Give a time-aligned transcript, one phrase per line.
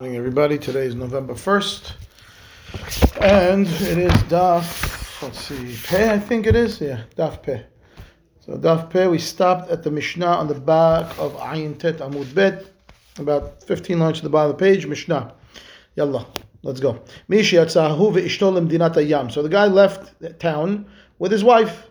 [0.00, 0.56] morning, everybody.
[0.56, 1.92] Today is November 1st,
[3.20, 6.80] and it is Daf, let's see, Peh, I think it is.
[6.80, 7.64] Yeah, Daf Peh.
[8.38, 12.32] So, Daf Peh, we stopped at the Mishnah on the back of Ayin Tet Amud
[12.32, 12.64] Bet,
[13.18, 15.34] about 15 lines to the bottom of the page, Mishnah.
[15.96, 16.28] Yalla,
[16.62, 17.02] let's go.
[17.28, 19.32] Mishi Yatzahu ve'ishto lemdinat hayam.
[19.32, 20.86] So, the guy left town
[21.18, 21.88] with his wife.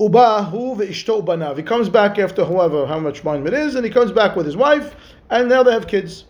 [0.00, 1.58] Ubahu ve'ishto ubanav.
[1.58, 4.46] He comes back after whoever, how much time it is, and he comes back with
[4.46, 4.96] his wife,
[5.30, 6.24] and now they have kids.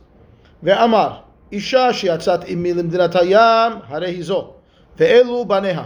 [0.63, 1.09] ואמר,
[1.52, 4.54] אישה שיצאת עמי למדינת הים, הרי היא זו,
[4.97, 5.83] ואלו בניה.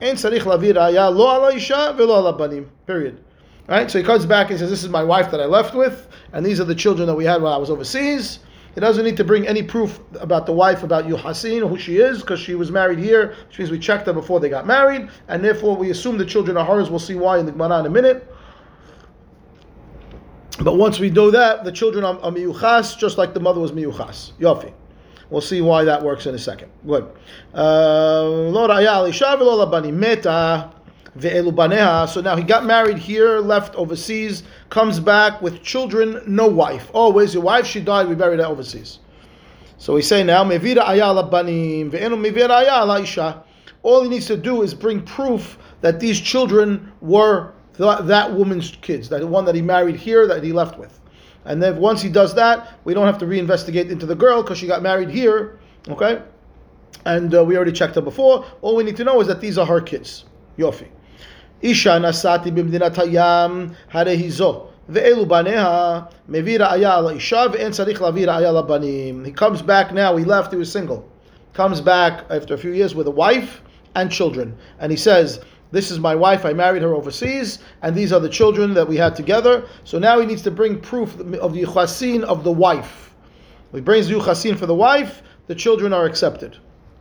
[0.00, 3.14] אין צריך להביא ראיה לא על האישה ולא על הבנים, period.
[3.68, 3.90] Right?
[3.90, 6.46] So he comes back and says, this is my wife that I left with, and
[6.46, 8.38] these are the children that we had while I was overseas.
[8.76, 12.20] He doesn't need to bring any proof about the wife, about Yuhasin, who she is,
[12.20, 15.42] because she was married here, which means we checked her before they got married, and
[15.42, 16.90] therefore we assume the children are hers.
[16.90, 18.29] We'll see why in the Gemara in a minute.
[20.59, 23.71] But once we know that, the children are, are miyuchas, just like the mother was
[23.71, 24.33] miyuchas.
[24.39, 24.73] Yofi.
[25.29, 26.71] We'll see why that works in a second.
[26.85, 27.05] Good.
[27.53, 28.51] Uh,
[31.17, 32.09] baneha.
[32.09, 36.91] So now he got married here, left overseas, comes back with children, no wife.
[36.93, 37.65] Oh, where's your wife?
[37.65, 38.09] She died.
[38.09, 38.99] We buried her overseas.
[39.77, 40.43] So we say now.
[43.83, 48.76] All he needs to do is bring proof that these children were that, that woman's
[48.80, 51.00] kids, that one that he married here, that he left with.
[51.44, 54.58] And then once he does that, we don't have to reinvestigate into the girl because
[54.58, 56.22] she got married here, okay?
[57.04, 58.44] And uh, we already checked her before.
[58.62, 60.24] All we need to know is that these are her kids.
[60.58, 60.88] Yofi.
[61.62, 64.68] Isha nasati b'mdinat hayam harehizo.
[64.88, 69.24] ואלו בניה מביא ראיה על האישה ואין צריך להביא ראיה לבנים.
[69.24, 71.08] He comes back now, he left, he was single.
[71.54, 73.62] Comes back after a few years with a wife
[73.96, 74.54] and children.
[74.78, 75.40] And he says,
[75.71, 78.97] this is my wife, I married her overseas, and these are the children that we
[78.97, 79.63] had together.
[79.85, 83.13] So now he needs to bring proof of the Yuchasin of the wife.
[83.73, 86.57] He brings the Yuchasin for the wife, the children are accepted.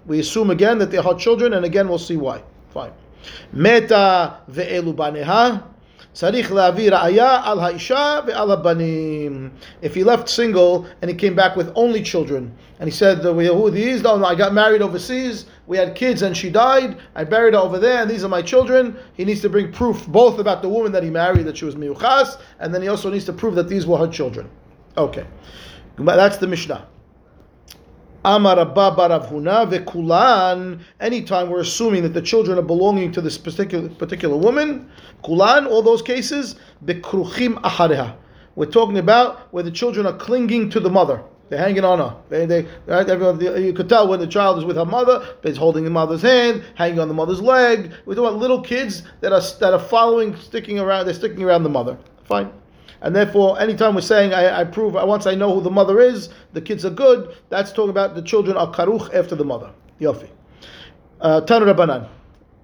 [0.06, 2.42] We assume again that they are children, and again we'll see why.
[2.72, 2.92] Fine.
[3.52, 5.62] Meta ve'elu baneha.
[6.22, 6.32] Al
[7.60, 8.24] ha'isha.
[9.82, 13.66] If he left single and he came back with only children, and he said, "Who
[13.66, 14.04] are these?
[14.04, 18.02] I got married overseas we had kids and she died, I buried her over there,
[18.02, 18.96] and these are my children.
[19.14, 21.76] He needs to bring proof both about the woman that he married, that she was
[21.76, 24.50] miyuchas, and then he also needs to prove that these were her children.
[24.96, 25.24] Okay.
[25.96, 26.88] That's the Mishnah.
[28.24, 30.80] Amar Abba Barav Huna vekulan.
[30.98, 34.90] Anytime we're assuming that the children are belonging to this particular particular woman,
[35.24, 35.66] kulan.
[35.68, 36.56] All those cases.
[36.82, 37.00] We're
[38.66, 41.22] talking about where the children are clinging to the mother.
[41.50, 42.16] They're hanging on her.
[42.28, 43.06] They, they, right?
[43.08, 46.22] Everyone, you could tell when the child is with her mother, he's holding the mother's
[46.22, 47.92] hand, hanging on the mother's leg.
[48.06, 51.06] We're talking about little kids that are that are following, sticking around.
[51.06, 51.98] They're sticking around the mother.
[52.24, 52.52] Fine.
[53.02, 56.28] And therefore, anytime we're saying, I, I prove, once I know who the mother is,
[56.52, 59.70] the kids are good, that's talking about the children are karuch after the mother.
[60.00, 60.28] Yofi.
[61.20, 62.08] Uh, Tanu Rabbanan.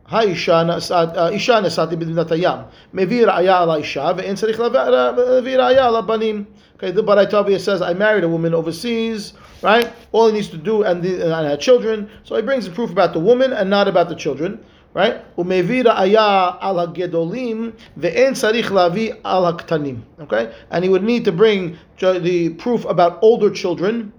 [0.10, 2.58] האישה נסעתי במדינת הים,
[2.94, 6.44] מביא ראיה על האישה ואין צריך להביא ראיה על הבנים.
[6.78, 9.88] Okay, the Baraitavia says, I married a woman overseas, right?
[10.12, 12.72] All he needs to do, and, the, and I had children, so he brings the
[12.72, 14.60] proof about the woman and not about the children
[14.94, 15.14] right?
[15.38, 20.48] ומביא ראיה על הגדולים ואין צריך להביא על הקטנים, okay?
[20.72, 24.12] And he would need to bring the proof about older children,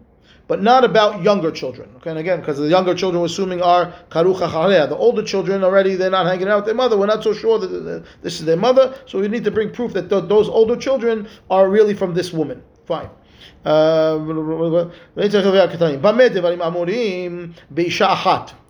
[0.47, 2.09] but not about younger children, okay?
[2.09, 6.09] And again, because the younger children we're assuming are karuch The older children already, they're
[6.09, 6.97] not hanging out with their mother.
[6.97, 9.93] We're not so sure that this is their mother, so we need to bring proof
[9.93, 12.63] that those older children are really from this woman.
[12.85, 13.09] Fine.
[13.65, 14.17] Uh,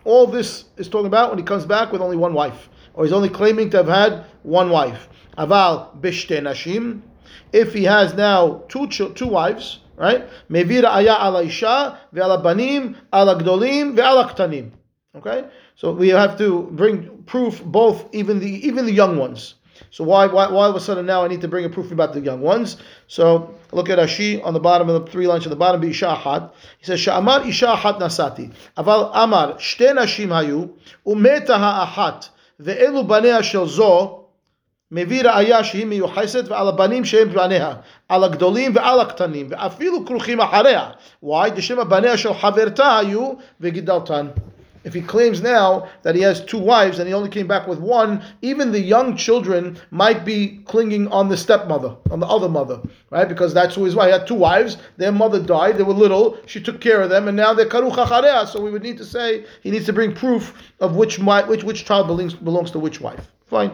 [0.06, 3.14] all this is talking about when he comes back with only one wife, or he's
[3.14, 5.09] only claiming to have had one wife.
[5.38, 5.90] Aval.
[7.54, 10.28] If he has now two two wives, right?
[10.50, 14.72] Mevira aya ala isha ve'ala banim ala gdolim ve'ala ktanim.
[15.16, 19.56] Okay, so we have to bring proof both even the even the young ones.
[19.90, 21.91] So why, why, why all of a sudden now I need to bring a proof
[21.91, 22.78] about the young ones?
[23.08, 25.90] So look at Rashi on the bottom of the three lines on the bottom, be
[25.90, 26.52] Isha Ahad.
[26.79, 28.53] He says, Sha'amar Isha Ahad nasati.
[28.78, 30.73] Aval Amar, Shte Nashim hayu,
[31.05, 32.29] umeta ha'ahat,
[32.61, 34.27] ve'elu banea shel zo,
[34.92, 37.74] מביא ראיה שהיא מיוחסת ועל הבנים שהם בניה,
[38.09, 40.91] על הגדולים ועל הקטנים, ואפילו כרוכים אחריה.
[41.24, 41.51] Why?
[41.54, 44.27] דשם הבניה של חברתה היו וגידלתן.
[44.84, 47.78] If he claims now that he has two wives and he only came back with
[47.78, 52.80] one, even the young children might be clinging on the stepmother, on the other mother,
[53.10, 53.28] right?
[53.28, 54.09] Because that's who his wife.
[54.09, 54.78] He had two wives.
[54.97, 55.78] Their mother died.
[55.78, 56.36] They were little.
[56.47, 59.45] She took care of them, and now they're karuch So we would need to say
[59.63, 63.30] he needs to bring proof of which which which child belongs belongs to which wife.
[63.47, 63.71] Fine.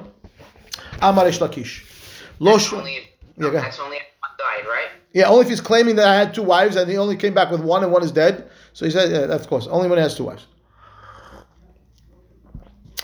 [1.02, 1.84] Amar Resh Lakish.
[2.40, 4.04] That's only if?
[5.14, 7.52] Yeah, only if he's claiming that I had two wives and he only came back
[7.52, 8.50] with one and one is dead.
[8.74, 10.48] So he said, yeah, that's of course, only one has two wives.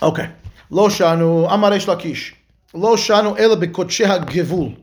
[0.02, 0.30] Okay.
[0.70, 2.34] Lo shanu, Amar Resh Lakish.
[2.72, 4.76] Lo shanu ele bekotsheha gevul.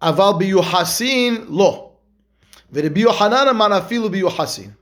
[0.00, 1.92] Aval biyuhasin lo.
[2.70, 4.72] Ve rebiyohanan amanafilu biyuhasin.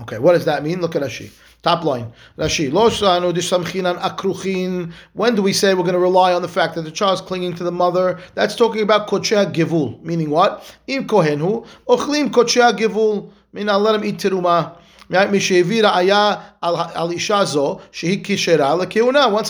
[0.00, 0.80] Okay, what does that mean?
[0.80, 1.30] Look at Rashi.
[1.62, 2.12] Top line.
[2.36, 2.70] Rashi.
[2.70, 4.92] Akruchin.
[5.12, 7.20] When do we say we're going to rely on the fact that the child is
[7.20, 8.18] clinging to the mother?
[8.34, 10.02] That's talking about kochea givul.
[10.02, 10.76] Meaning what?
[10.88, 11.66] Im kohenhu.
[11.88, 13.30] Ochlim kochea givul.
[13.52, 14.76] Meaning I'll let him eat teruma.
[15.06, 15.26] Once I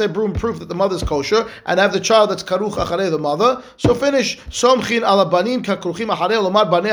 [0.08, 3.20] proof that the mother is kosher and I have the child that's karuch acharei the
[3.20, 4.36] mother, so finish.
[4.48, 6.90] Somchin ala banim kakruchim acharei lomar banei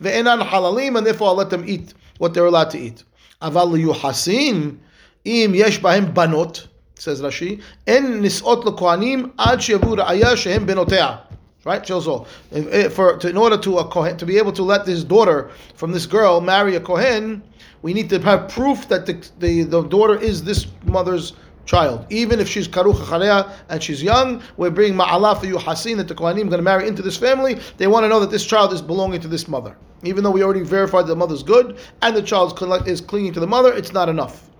[0.00, 3.02] halalim, and therefore I'll let them eat what they're allowed to eat.
[3.42, 4.78] Aval yuhasin
[5.24, 11.22] im yesh bahem banot, says Rashi, en nisot lekohanim ad shevu ra'aya shehem benotea.
[11.64, 14.86] Right, so eh, for to, in order to a kohen to be able to let
[14.86, 17.42] this daughter from this girl marry a kohen,
[17.82, 21.32] we need to have proof that the, the, the daughter is this mother's
[21.64, 22.06] child.
[22.10, 26.08] Even if she's karuch achalea and she's young, we're bringing ma'ala for you hasin that
[26.08, 27.58] the kohanim going to marry into this family.
[27.76, 29.76] They want to know that this child is belonging to this mother.
[30.02, 33.46] Even though we already verified the mother's good and the child is clinging to the
[33.46, 34.50] mother, it's not enough.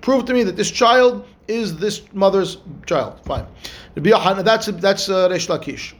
[0.00, 3.20] Prove to me that this child is this mother's child.
[3.24, 3.46] Fine.
[3.94, 5.94] That's that's uh, Resh Lakish.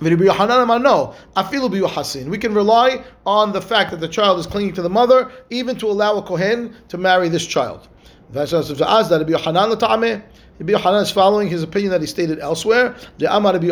[0.00, 1.14] No,
[2.30, 5.76] we can rely on the fact that the child is clinging to the mother, even
[5.76, 7.88] to allow a kohen to marry this child.
[8.32, 12.94] Rabbi Yohanan is following his opinion that he stated elsewhere.
[13.18, 13.66] The Amar Rabbi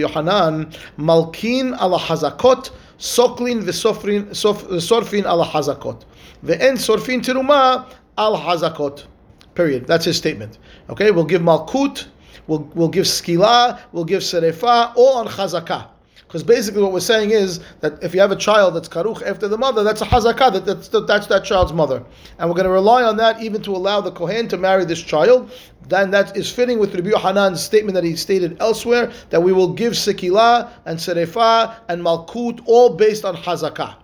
[0.00, 6.04] Yohanan, Malkin ala hazakot, soklin v'sorfin ala hazakot.
[6.44, 7.86] Ve'en sorfin teruma
[8.18, 9.06] al hazakot.
[9.54, 9.86] Period.
[9.86, 10.58] That's his statement.
[10.90, 12.06] Okay, we'll give malkut
[12.46, 15.88] We'll, we'll give skila, we'll give serefa, all on chazakah.
[16.26, 19.46] Because basically what we're saying is that if you have a child that's karuch after
[19.46, 22.04] the mother, that's a chazakah, that, that's, that's that child's mother.
[22.38, 25.00] And we're going to rely on that even to allow the kohen to marry this
[25.00, 25.52] child.
[25.88, 29.72] Then that is fitting with Rabbi Hanan's statement that he stated elsewhere, that we will
[29.72, 33.94] give sikila and serefa and malkut, all based on chazakah.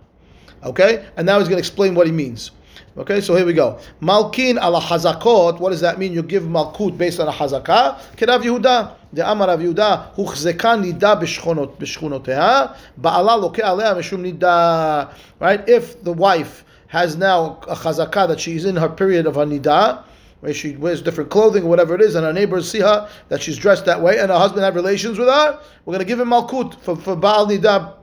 [0.63, 1.05] Okay?
[1.17, 2.53] And now he's going to explain what he means.
[2.95, 3.79] Okay, so here we go.
[4.01, 5.59] Malkin ala hazakot.
[5.59, 6.13] What does that mean?
[6.13, 7.99] You give malkut based on a hazakah.
[8.17, 8.97] Kirav Yehuda.
[9.15, 10.15] The Amar Rav Yehuda.
[10.15, 12.77] Huchzeka nida b'shchonot b'shchonoteha.
[13.01, 15.11] Ba'ala loke alea mishum nida.
[15.41, 15.67] Right.
[15.67, 20.05] If the wife has now a chazakah that she's in her period of nida,
[20.41, 23.57] where she wears different clothing whatever it is, and her neighbors see her that she's
[23.57, 26.29] dressed that way, and her husband have relations with her, we're going to give him
[26.29, 27.95] malkut for for Baal nida.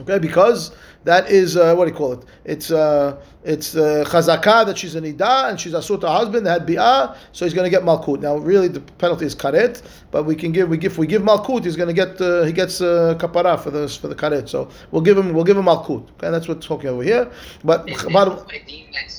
[0.00, 0.72] Okay, because
[1.06, 2.24] that is uh, what do you call it?
[2.44, 6.44] It's uh, it's uh, chazakah that she's a nida and she's asut her husband.
[6.44, 8.20] They had bi'ah, so he's going to get malkut.
[8.20, 11.64] Now, really, the penalty is karet, but we can give we give we give malkut.
[11.64, 14.48] He's going to get uh, he gets uh, kapara for the for the karet.
[14.48, 16.02] So we'll give him we'll give him malkut.
[16.14, 17.30] Okay, that's what's talking over here.
[17.64, 18.50] But about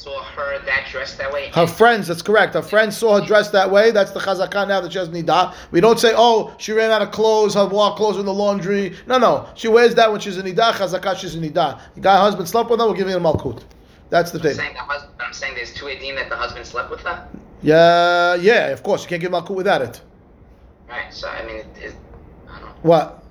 [0.08, 1.50] saw her that dressed that way.
[1.54, 2.54] Her friends, that's correct.
[2.54, 3.92] Her friends saw her dressed that way.
[3.92, 5.54] That's the chazakah now that she has nida.
[5.72, 7.56] We don't say, oh, she ran out of clothes.
[7.56, 8.96] Her walk clothes in the laundry.
[9.06, 10.72] No, no, she wears that when she's a nida.
[10.72, 11.77] Chazakah, she's a nida.
[11.96, 13.64] The guy husband slept with her, we're giving him malkut.
[14.10, 14.54] That's the thing.
[14.54, 17.28] Saying the husband, I'm saying there's two edim that the husband slept with her.
[17.62, 19.04] Yeah, yeah, of course.
[19.04, 20.02] You can't give malkut without it.
[20.88, 21.14] Right.
[21.14, 21.96] So I mean, it,
[22.48, 22.76] I don't know.
[22.84, 23.24] What?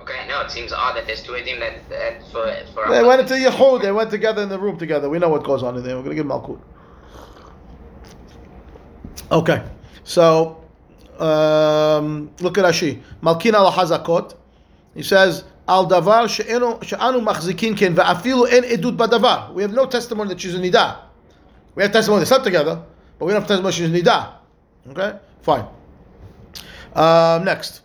[0.00, 2.90] Okay, no, it seems odd that there's two edim that, that for for.
[2.90, 3.82] They went into Yehud.
[3.82, 5.08] They went together in the room together.
[5.08, 5.96] We know what goes on in there.
[5.96, 6.60] We're going to give malkut.
[9.30, 9.62] Okay,
[10.04, 10.64] so
[11.18, 13.02] um, look at Rashi.
[13.20, 14.34] Malkin al hazakot.
[14.94, 19.53] He says al davar she'anu machzikin ken ve'afilu en edut badavar.
[19.53, 20.97] We have no testimony that she's a nida.
[21.75, 22.81] We have testimony they slept together,
[23.17, 24.33] but we don't have testimony she's a nida.
[24.89, 25.65] Okay, fine.
[26.93, 27.81] Um, next.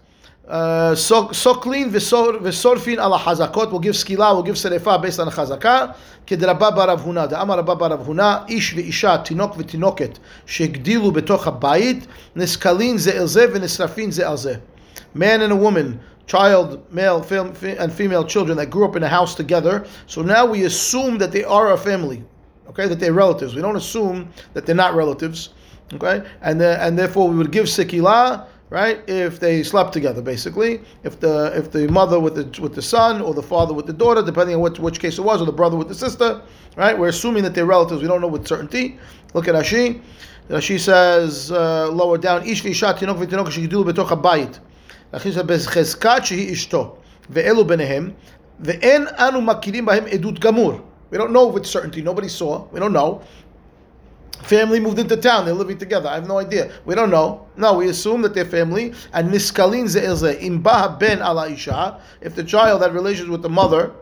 [0.49, 3.71] Soklin v'sorfin ala hazakot.
[3.71, 5.95] We'll give skila, we'll give serefa based on chazaka.
[6.29, 12.07] כדרבה ברב הונא, דאמר רבה ברב הונא, איש ואישה, תינוק ותינוקת, שהגדילו בתוך הבית,
[12.37, 14.55] נסקלין זה אל זה ונשרפין זה על זה.
[15.17, 19.36] Man and a woman child, male and female children that grew up in a house
[19.36, 19.86] together.
[20.08, 22.24] So now we assume that they are a family,
[22.70, 23.56] okay, that they're relatives.
[23.56, 25.50] We don't assume that they're not relatives,
[25.94, 30.82] okay, and the, and therefore we would give sikila, right, if they slept together, basically.
[31.04, 33.94] If the if the mother with the with the son or the father with the
[33.94, 36.42] daughter, depending on which, which case it was, or the brother with the sister,
[36.78, 38.02] right, we're assuming that they're relatives.
[38.02, 38.98] We don't know with certainty.
[39.34, 40.02] Look at Rashi.
[40.50, 43.48] Rashi says uh, lower down, ish v'isha tinok v'tinok
[43.86, 44.60] betoch.
[45.13, 46.97] בחזקת שהיא אשתו,
[47.31, 48.11] ואלו ביניהם,
[48.61, 50.73] ואין אנו מכירים בהם עדות גמור.
[51.13, 53.23] We don't know with certainty, nobody saw, we don't know.
[54.43, 55.45] family moved into town.
[55.45, 56.09] They're living together.
[56.09, 56.73] I have no idea.
[56.85, 57.47] We don't know.
[57.57, 58.95] No, we assume that they're family.
[59.13, 62.01] And niskalin ze'ilze imba ben ala isha.
[62.21, 63.93] If the child had relations with the mother,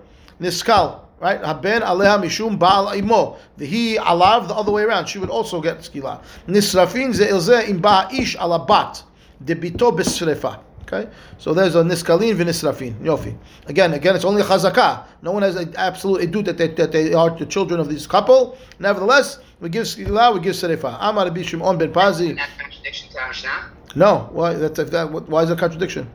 [0.41, 1.01] niskal.
[1.19, 3.39] Right, haben aleha mishum baal imo.
[3.57, 5.07] The he alav the other way around.
[5.07, 6.23] She would also get skila.
[6.47, 9.03] Nisrafin ze'ilze imba ish ala bat.
[9.43, 10.61] Debito besrefa.
[10.92, 13.00] Okay, so there's a niskalin v'nisrafin.
[13.00, 13.38] Yofi.
[13.68, 15.06] Again, again, it's only a chazakah.
[15.22, 18.06] No one has an absolute edut that they, that they are the children of this
[18.06, 18.58] couple.
[18.78, 20.98] Nevertheless, we give skila, we give serefa.
[21.00, 22.36] Amar Rabbi Shimon ben Pazi.
[22.36, 23.72] That contradiction to our Mishnah?
[23.96, 24.54] No, why?
[24.54, 25.10] That's if that.
[25.12, 26.10] Why is that a contradiction?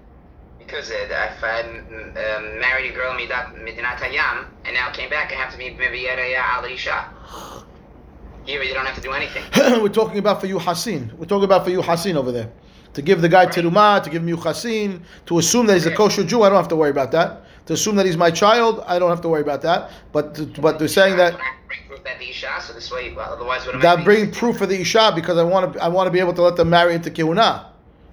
[0.58, 5.36] Because uh, if I um, married a girl Medinat Hayam and now came back, I
[5.36, 7.12] have to be maybe Yeraya al Isha.
[8.44, 9.42] Here, you don't have to do anything.
[9.82, 11.12] We're talking about for you Hasin.
[11.14, 12.50] We're talking about for you Hasin over there.
[12.96, 16.24] To give the guy terumah, to give him yuchasin, to assume that he's a kosher
[16.24, 17.42] Jew, I don't have to worry about that.
[17.66, 19.90] To assume that he's my child, I don't have to worry about that.
[20.12, 23.14] But to, but they're saying that I bring proof that the Isha, so this way,
[23.14, 25.88] otherwise, what am I God bring proof for the isha because I want to I
[25.88, 27.66] want to be able to let them marry into kehuna.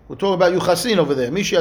[0.09, 1.31] We're talking about yuchasin over there.
[1.31, 1.55] Mishi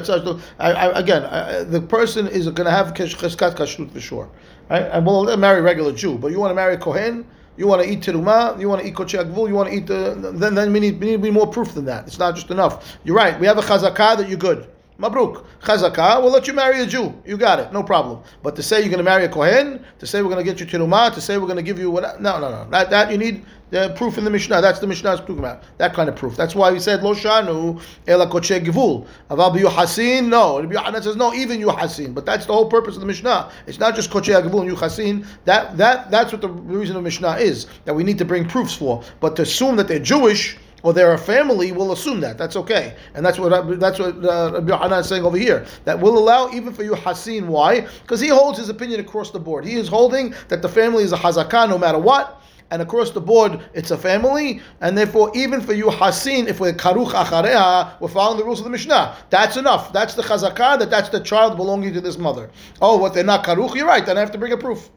[0.59, 4.29] I, I, again, I, the person is going to have cheskat kashrut for sure,
[4.69, 4.83] right?
[4.83, 7.25] And we'll marry a regular Jew, but you want to marry a kohen,
[7.57, 9.87] you want to eat teruma, you want to eat kochei agvul, you want to eat
[9.87, 12.07] the, then then we need we need to be more proof than that.
[12.07, 12.97] It's not just enough.
[13.05, 13.39] You're right.
[13.39, 14.69] We have a chazakah that you're good.
[15.03, 15.45] Mabruk.
[15.63, 17.13] Chazakah, we'll let you marry a Jew.
[17.27, 18.21] You got it, no problem.
[18.43, 20.61] But to say you're going to marry a Kohen, to say we're going to get
[20.61, 22.23] you terumah, to say we're going to give you what?
[22.23, 22.71] No, no, no.
[22.71, 24.61] That, that you need the proof in the Mishnah.
[24.61, 25.65] That's the Mishnah's talking about.
[25.79, 26.37] That kind of proof.
[26.37, 29.07] That's why we said lo shanu ela koche givul.
[29.29, 30.29] Aval hasin.
[30.29, 31.35] No, Rabbi Yochanan says no.
[31.35, 32.15] Even you hasin.
[32.15, 33.51] But that's the whole purpose of the Mishnah.
[33.67, 35.27] It's not just koche givul and you hasin.
[35.47, 37.67] That that that's what the reason of Mishnah is.
[37.87, 39.03] That we need to bring proofs for.
[39.21, 42.39] But to assume that they're Jewish or they're a family, we'll assume that.
[42.39, 42.95] That's okay.
[43.15, 45.67] And that's what that's what uh, Rabbi Yochanan is saying over here.
[45.85, 47.47] That will allow even for you Hasin.
[47.47, 47.83] Why?
[48.03, 49.65] Because he holds his opinion across the board.
[49.65, 52.41] He is holding that the family is a Hazakah no matter what.
[52.71, 56.73] And across the board, it's a family, and therefore, even for you Hasin, if we're
[56.73, 59.15] Karuch Achareha, we're following the rules of the Mishnah.
[59.29, 59.93] That's enough.
[59.93, 62.51] That's the Chazakah, that that's the child belonging to this mother.
[62.81, 64.89] Oh, what they're not Karuch, you're right, then I have to bring a proof.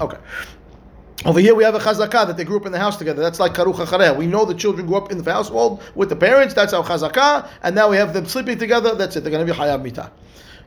[0.00, 0.16] Okay.
[1.24, 3.20] Over here we have a chazakah that they grew up in the house together.
[3.20, 4.16] That's like karuch achareh.
[4.16, 6.54] We know the children grew up in the household with the parents.
[6.54, 7.48] That's our chazakah.
[7.62, 8.94] And now we have them sleeping together.
[8.94, 9.22] That's it.
[9.22, 10.12] They're going to be hayab mita.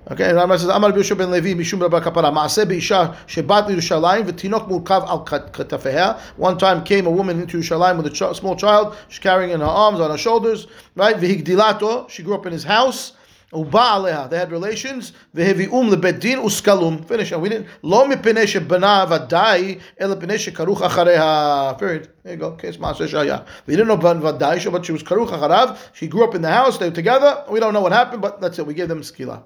[0.10, 4.27] Okay, and Rambam says, Amar Bishop ben Levi, Mishum Rabba Kapara, Maaseh Beisha, Shebat Yerushalayim,
[4.27, 6.20] V'tinok Mulkav al Katafeha.
[6.38, 9.60] One time came a woman into Yerushalayim with a ch- small child, she's carrying in
[9.60, 10.65] her arms, on her shoulders,
[10.96, 11.15] right?
[11.15, 13.13] V'higdilato, she grew up in his house.
[13.53, 15.12] Uba they had relations.
[15.36, 17.05] Vehevium lebedin uskalum.
[17.05, 17.34] Finish.
[17.34, 17.67] And we didn't.
[17.81, 21.77] Lo mipnei shebana vadai, ela pnei shekaruch achareha.
[21.77, 22.10] Period.
[22.24, 22.51] There you go.
[22.53, 23.46] Case maaseh shaya.
[23.65, 25.77] We didn't know vadai, but she was karuch acharav.
[25.93, 26.77] She grew up in the house.
[26.77, 27.43] They were together.
[27.50, 28.65] We don't know what happened, but that's it.
[28.65, 29.43] We gave them skila.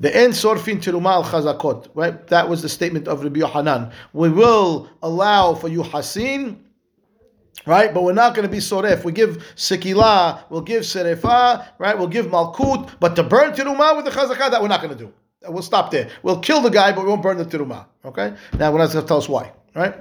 [0.00, 1.88] The en sorfin tiruma al chazakot.
[1.94, 2.26] Right.
[2.26, 3.90] That was the statement of Rabbi Yohanan.
[4.12, 6.58] We will allow for you hasin
[7.66, 7.92] right?
[7.92, 9.04] But we're not going to be soref.
[9.04, 11.96] We give sekila, we'll give serefa, right?
[11.96, 15.04] We'll give malkut, but to burn tiruma with the chazakah, that we're not going to
[15.04, 15.12] do.
[15.46, 16.10] We'll stop there.
[16.22, 17.86] We'll kill the guy, but we won't burn the tiruma.
[18.04, 18.34] Okay?
[18.58, 19.94] Now we're not going to tell us why, right?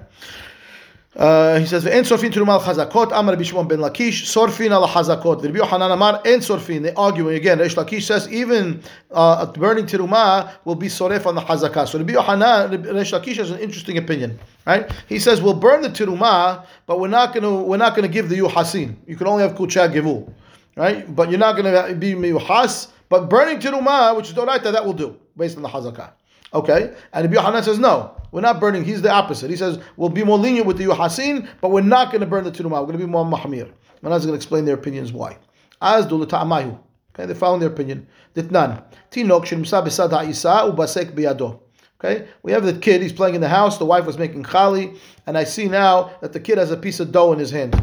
[1.15, 4.87] Uh, he says, "En sorfin tiruma al chazakot." Amar Rabbi Shimon ben Lakish, sorfin al
[4.87, 5.43] chazakot.
[5.43, 6.81] Rabbi Yohanan Amar, en sorfin.
[6.81, 7.59] They arguing again.
[7.59, 11.87] Reish Lakish says even uh, burning tiruma will be soref on the chazakah.
[11.87, 14.91] So Rabbi Yohanan, Reish Lakish has an interesting opinion, right?
[15.07, 18.11] He says we'll burn the tiruma, but we're not going to we're not going to
[18.11, 18.95] give the yuhasin.
[19.05, 20.33] You can only have kucha givul,
[20.75, 21.15] right?
[21.15, 22.87] But you're not going to be miyuhas.
[23.09, 26.09] But burning tiruma, which is doraita, that will do based on the chazakah.
[26.53, 28.83] Okay, and Rabbi Yohanan says no, we're not burning.
[28.83, 29.49] He's the opposite.
[29.49, 32.43] He says we'll be more lenient with the yuhasin, but we're not going to burn
[32.43, 32.81] the tiruma.
[32.81, 33.71] We're going to be more mahmir.
[34.03, 35.37] Manaz is going to explain their opinions why.
[35.81, 36.79] As do ta'amayu.
[37.13, 38.07] Okay, they found their opinion.
[38.35, 41.59] Ditnan tinok shenimsa besad ha'isa ubasek biyado.
[41.99, 43.01] Okay, we have the kid.
[43.01, 43.77] He's playing in the house.
[43.77, 46.99] The wife was making chali, and I see now that the kid has a piece
[46.99, 47.81] of dough in his hand.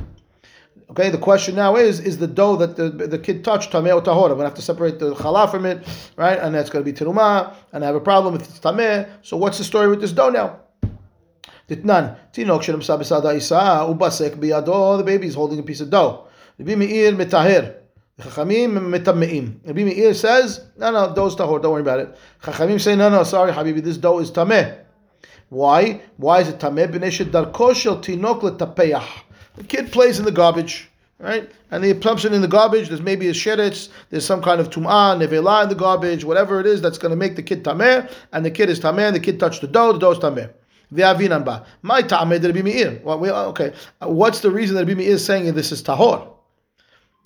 [0.90, 4.02] Okay, the question now is: Is the dough that the, the kid touched tameh or
[4.02, 4.24] tahor?
[4.24, 6.36] I'm gonna have to separate the challah from it, right?
[6.36, 9.08] And that's gonna be teruma, and I have a problem if it's tameh.
[9.22, 10.58] So what's the story with this dough now?
[11.68, 14.98] Ditnan tinok shenimsa besad ha'isa ubasek biyado.
[14.98, 16.26] The baby is holding a piece of dough.
[16.58, 17.76] Rabbi Meir metaher.
[18.18, 19.64] Chachamim metameim.
[19.64, 22.18] Rabbi Meir says, no, no, dough's tahor, don't worry about it.
[22.42, 24.76] Chachamim say, no, no, sorry, Habibi, this dough is tameh.
[25.50, 26.02] Why?
[26.16, 26.92] Why is it tameh?
[26.92, 29.22] B'nei shedarko shel tinok letapeyach.
[29.60, 30.88] The kid plays in the garbage,
[31.18, 31.50] right?
[31.70, 35.18] And the assumption in the garbage, there's maybe a sheretz, there's some kind of tum'ah,
[35.20, 38.42] nevela in the garbage, whatever it is that's going to make the kid tameh, and
[38.42, 40.50] the kid is tameh, and the kid touched the dough, the dough is tameh.
[40.90, 41.66] Ba.
[41.82, 43.00] My Meir.
[43.04, 46.26] Well, we, uh, okay, uh, what's the reason that Rabbi is saying this is tahor?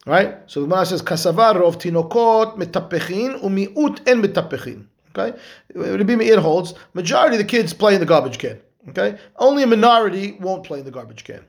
[0.07, 0.39] Right?
[0.47, 4.87] So the Gemara says, "Kasavar of tinokot metapechin umiut en metapechin."
[5.17, 5.39] Okay,
[5.73, 8.61] Rabbi Meir holds majority of the kids play in the garbage can.
[8.89, 11.41] Okay, only a minority won't play in the garbage can.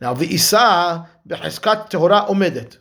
[0.00, 2.78] Now the isa b'chizkat tehora omedet.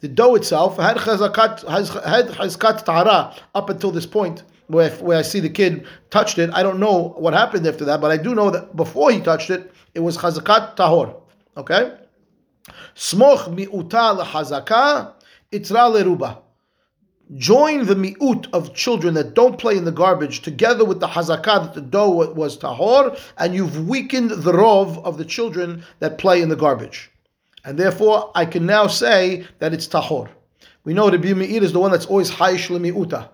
[0.00, 1.66] The dough itself had chazakat
[2.04, 6.50] had chizkat tahara up until this point where, where I see the kid touched it.
[6.52, 9.50] I don't know what happened after that, but I do know that before he touched
[9.50, 11.20] it, it was chazakat tahor.
[11.56, 11.92] Okay?
[12.94, 15.12] Smoch mi'uta lehazaka,
[15.52, 16.38] itra leruba.
[17.36, 21.64] Join the mi'ut of children that don't play in the garbage together with the hazakah
[21.64, 26.42] that the dough was tahor, and you've weakened the rov of the children that play
[26.42, 27.10] in the garbage.
[27.64, 30.28] And therefore, I can now say that it's tahor.
[30.84, 33.30] We know the Meir is the one that's always hayish mi'uta.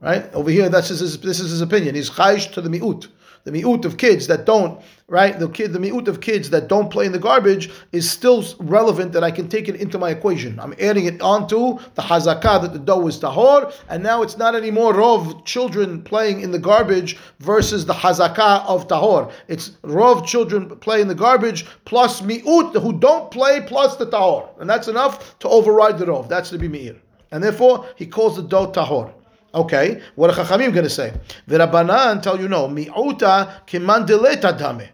[0.00, 0.32] Right?
[0.34, 1.94] Over here, that's his, this is his opinion.
[1.94, 3.06] He's chayish to the mi'ut
[3.44, 5.38] the mi'ut of kids that don't, right?
[5.38, 9.12] The kid, the mi'ut of kids that don't play in the garbage is still relevant
[9.12, 10.60] that I can take it into my equation.
[10.60, 14.54] I'm adding it onto the hazakah that the dough is tahor, and now it's not
[14.54, 19.32] anymore rov children playing in the garbage versus the hazakah of tahor.
[19.48, 24.48] It's rov children play in the garbage plus mi'ut who don't play plus the tahor,
[24.60, 26.28] and that's enough to override the rov.
[26.28, 26.96] That's the bimir,
[27.30, 29.12] and therefore he calls the dough tahor.
[29.52, 31.12] Okay, what are Chachamim going to say?
[31.48, 32.68] The Rabbanan tell you no.
[32.68, 34.88] Mi'uta kimandeleta dame.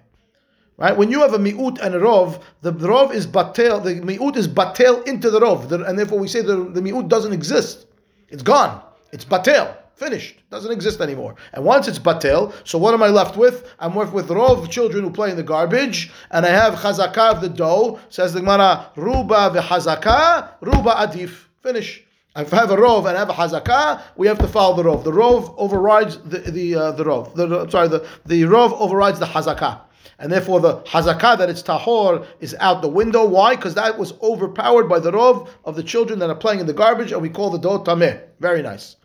[0.79, 0.97] Right?
[0.97, 4.49] When you have a mi'ut and a rov, the rov is batel, the mi'ut is
[4.49, 7.87] batel into the rov, and therefore we say the, the mi'ut doesn't exist.
[8.29, 8.83] It's gone.
[9.13, 9.77] It's batel.
[9.95, 10.43] Finished.
[10.51, 11.37] Doesn't exist anymore.
[11.55, 13.75] And once it's batel, so what am I left with?
[13.79, 17.41] I'm left with rov children who play in the garbage, and I have chazakah of
[17.41, 17.99] the dough.
[18.11, 21.45] Says the Gemara, ruba v'chazakah, ruba adif.
[21.63, 22.06] Finish.
[22.37, 24.83] If I have a rov and I have a hazakah, we have to follow the
[24.83, 25.05] rov.
[25.05, 27.35] The rov overrides the the uh, the rov.
[27.35, 29.81] The, sorry, the, the rov overrides the hazakah.
[30.19, 33.25] And therefore, the hazakah that it's tahor is out the window.
[33.25, 33.57] Why?
[33.57, 36.73] Because that was overpowered by the rov of the children that are playing in the
[36.73, 38.21] garbage, and we call the dough tameh.
[38.41, 38.97] Very nice.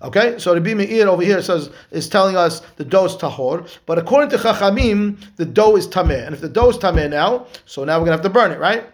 [0.00, 3.98] Okay, so the Meir over here says is telling us the dough is tahor, but
[3.98, 6.24] according to Chachamim, the dough is tameh.
[6.24, 8.58] And if the dough is tameh now, so now we're gonna have to burn it,
[8.58, 8.86] right?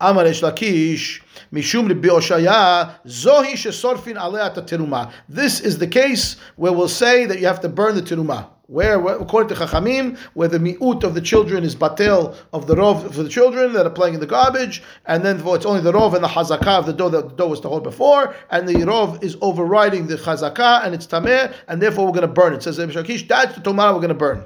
[0.00, 1.20] Amar Lakish.
[1.52, 5.10] Mishum Zohi Shesorfin Alea Teruma.
[5.28, 8.48] This is the case where we'll say that you have to burn the teruma.
[8.66, 13.12] Where, according to Chachamim, where the mi'ut of the children is batel of the rov
[13.12, 16.14] for the children that are playing in the garbage, and then it's only the rov
[16.14, 18.74] and the hazakah of the dough that the dough was to hold before, and the
[18.74, 22.58] rov is overriding the hazakah and it's tameh, and therefore we're going to burn it.
[22.58, 24.44] it says Shakish, that's the tomorrow we're going to burn.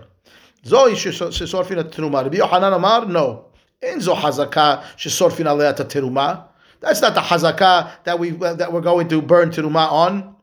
[0.64, 2.22] Zohi shesorfin teruma.
[2.22, 3.44] Rabbi Yohanan Amar, no.
[3.84, 6.44] Enzo hazakah shesorfin alea teruma.
[6.80, 10.34] That's not the hazakah that we that we're going to burn teruma on.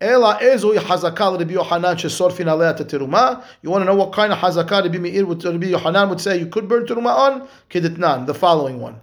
[0.00, 3.44] Ela ezu hazakah Rabbi Yohanan shesorfin alea teruma.
[3.62, 6.38] You want to know what kind of hazakah Rabbi Meir would Rabbi Yohanan would say
[6.38, 7.48] you could burn teruma on?
[7.70, 9.00] Keditnan, the following one.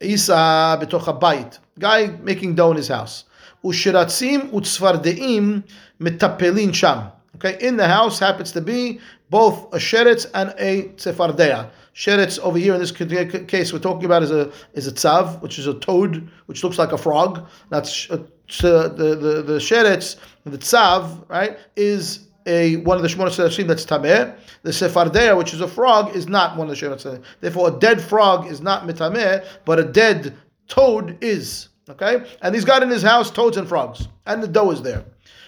[0.00, 3.24] Isa betocha bayit, guy making dough in his house.
[3.64, 5.64] Ushiratzim utzvardeim
[6.00, 7.10] mitapelin sham.
[7.36, 11.70] Okay, in the house happens to be both a sheretz and a tzefardea.
[11.94, 15.60] Sheretz over here in this case we're talking about is a is a tzav, which
[15.60, 17.48] is a toad, which looks like a frog.
[17.70, 18.16] That's uh,
[18.48, 23.86] the the the sheretz, the tzav, right, is a one of the shmona sedashim that's
[23.86, 24.36] tameh.
[24.62, 28.02] The sefardea, which is a frog, is not one of the shmona Therefore, a dead
[28.02, 31.68] frog is not mitameh, but a dead toad is.
[31.88, 35.04] Okay, and he's got in his house toads and frogs, and the dough is there.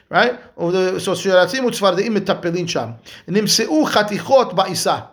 [0.08, 0.38] Right?
[0.56, 2.94] So sheratzim utzvardeim mitapelin sham.
[3.26, 5.08] Nimseu chatichot ba'isa.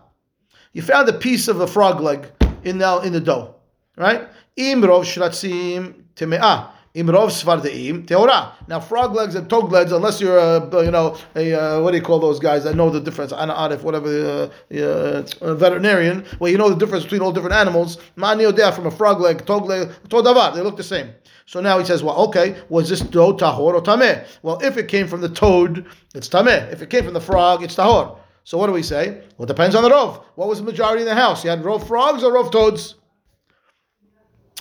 [0.73, 2.27] You found a piece of a frog leg
[2.63, 3.55] in the, in the dough,
[3.95, 4.27] right?
[4.57, 6.69] Imrov shratzim teme'ah.
[6.95, 8.53] Imrov svardeim teora.
[8.67, 11.97] Now, frog legs and toad legs, unless you're a, you know, a, uh, what do
[11.97, 13.31] you call those guys that know the difference?
[13.31, 17.97] Ana arif, whatever, uh, uh, veterinarian, well, you know the difference between all different animals.
[18.15, 21.11] Mani from a frog leg, toad leg, todavar, they look the same.
[21.45, 24.25] So now he says, well, okay, was this dough tahor or tameh?
[24.43, 26.71] Well, if it came from the toad, it's tameh.
[26.71, 28.17] If it came from the frog, it's tahor.
[28.43, 29.21] So what do we say?
[29.37, 30.23] Well, it depends on the rov.
[30.35, 31.43] What was the majority in the house?
[31.43, 32.95] You had rov frogs or rov toads?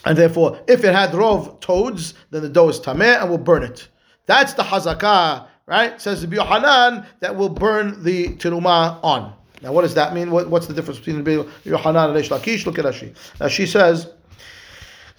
[0.05, 3.63] And therefore, if it had rov toads, then the dough is tameh and we'll burn
[3.63, 3.89] it.
[4.27, 6.01] That's the hazakah, right?
[6.01, 9.35] Says the Yohanan that will burn the teruma on.
[9.63, 10.31] Now, what does that mean?
[10.31, 12.67] What, what's the difference between the Yohanan and Reish Lakish?
[12.67, 13.15] Look at Rashi.
[13.41, 14.09] Now, she says,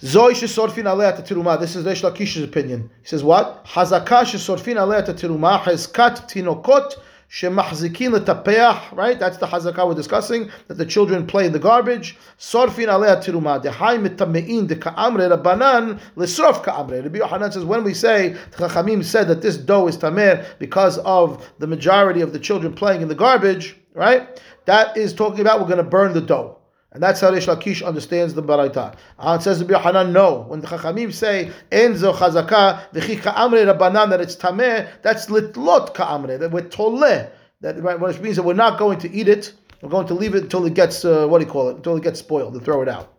[0.00, 1.58] Zoy shesorfin alei teruma.
[1.58, 2.90] This is Reish Lakish's opinion.
[3.00, 3.64] He says what?
[3.64, 6.96] Hazakah shesorfin alei teruma hezkat tinokot
[7.34, 9.18] shemachzikin letapeach, right?
[9.18, 12.16] That's the hazakah we're discussing, that the children play in the garbage.
[12.38, 17.02] Sorfin alea tiruma, dehai mitamein de ka'amre rabbanan lesrof ka'amre.
[17.02, 21.50] Rabbi Yohanan says, when we say, Chachamim said that this dough is tamer because of
[21.58, 24.40] the majority of the children playing in the garbage, right?
[24.66, 26.58] That is talking about we're going to burn the dough.
[26.94, 28.94] And that's how Rish Lakish understands the Baraita.
[29.18, 30.44] And it says the Hanan, no.
[30.48, 36.38] When the Chachamim say, Enzo chazaka, v'chi ka'amre rabbanan, that it's tameh, that's litlot ka'amre,
[36.38, 37.30] that we're toleh.
[37.60, 40.44] That, which means that we're not going to eat it, We're going to leave it
[40.44, 41.76] until it gets uh, what do you call it?
[41.76, 43.13] Until it gets spoiled, to throw it out.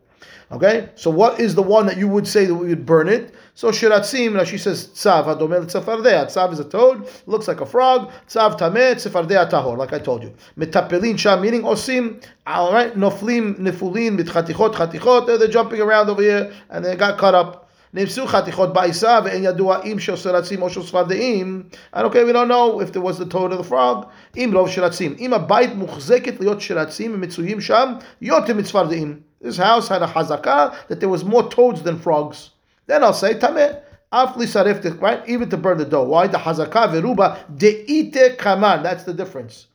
[0.55, 3.35] Okay, so what is the one that you would say that we would burn it?
[3.55, 6.27] So shiratzim, she says tzav hadomel tzafardea.
[6.27, 8.11] Tzav is a toad, looks like a frog.
[8.29, 10.35] Tzav tameh tzafardea tahor, like I told you.
[10.59, 12.23] Metapelin sham, meaning osim.
[12.47, 15.27] All right, noflim nefulin mitchatichot chatichot.
[15.27, 17.67] They're jumping around over here and they got caught up.
[17.95, 21.63] נפסו חתיכות בעיסה ואין ידוע אם שעושה רצים או שעושה צפרדעים.
[21.93, 24.07] And okay, we don't know if there was the toad of the frog.
[24.37, 25.17] אם רוב שרצים.
[25.19, 27.93] אם הבית מוחזקת להיות שרצים ומצויים שם,
[28.23, 29.21] יותר מצפרדעים.
[29.42, 32.52] This house had a hazakah that there was more toads than frogs.
[32.88, 33.82] Then I'll say tameh.
[34.12, 35.28] Right?
[35.28, 36.04] Even to burn the dough.
[36.04, 36.28] Why?
[36.28, 38.82] The hazakah veruba deite kaman.
[38.82, 39.68] That's the difference.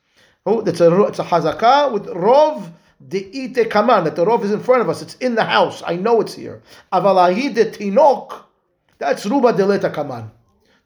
[0.46, 2.70] Oh, it's a it's a hazakah with rov
[3.07, 4.05] deite kaman.
[4.05, 5.03] That the rov is in front of us.
[5.03, 5.83] It's in the house.
[5.87, 6.62] I know it's here.
[6.92, 8.44] Avalahi de tinok.
[8.99, 10.31] That's ruba deleta kaman.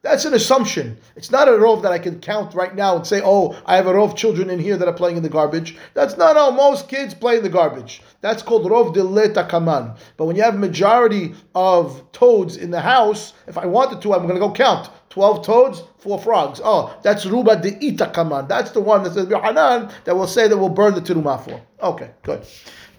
[0.04, 0.98] That's an assumption.
[1.16, 3.86] It's not a rov that I can count right now and say, oh, I have
[3.86, 5.78] a rov children in here that are playing in the garbage.
[5.94, 8.02] That's not how most kids play in the garbage.
[8.20, 9.94] That's called rov de kaman.
[10.18, 14.26] But when you have majority of toads in the house, if I wanted to, I'm
[14.28, 14.90] going to go count.
[15.08, 16.60] 12 toads, 4 frogs.
[16.62, 18.46] Oh, that's ruba de ita kaman.
[18.46, 21.62] That's the one that says Hanan that will say that we'll burn the tiruma for.
[21.82, 22.46] Okay, good.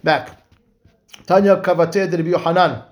[0.03, 0.43] Back.
[1.27, 2.83] Tanya kavate de Hanan.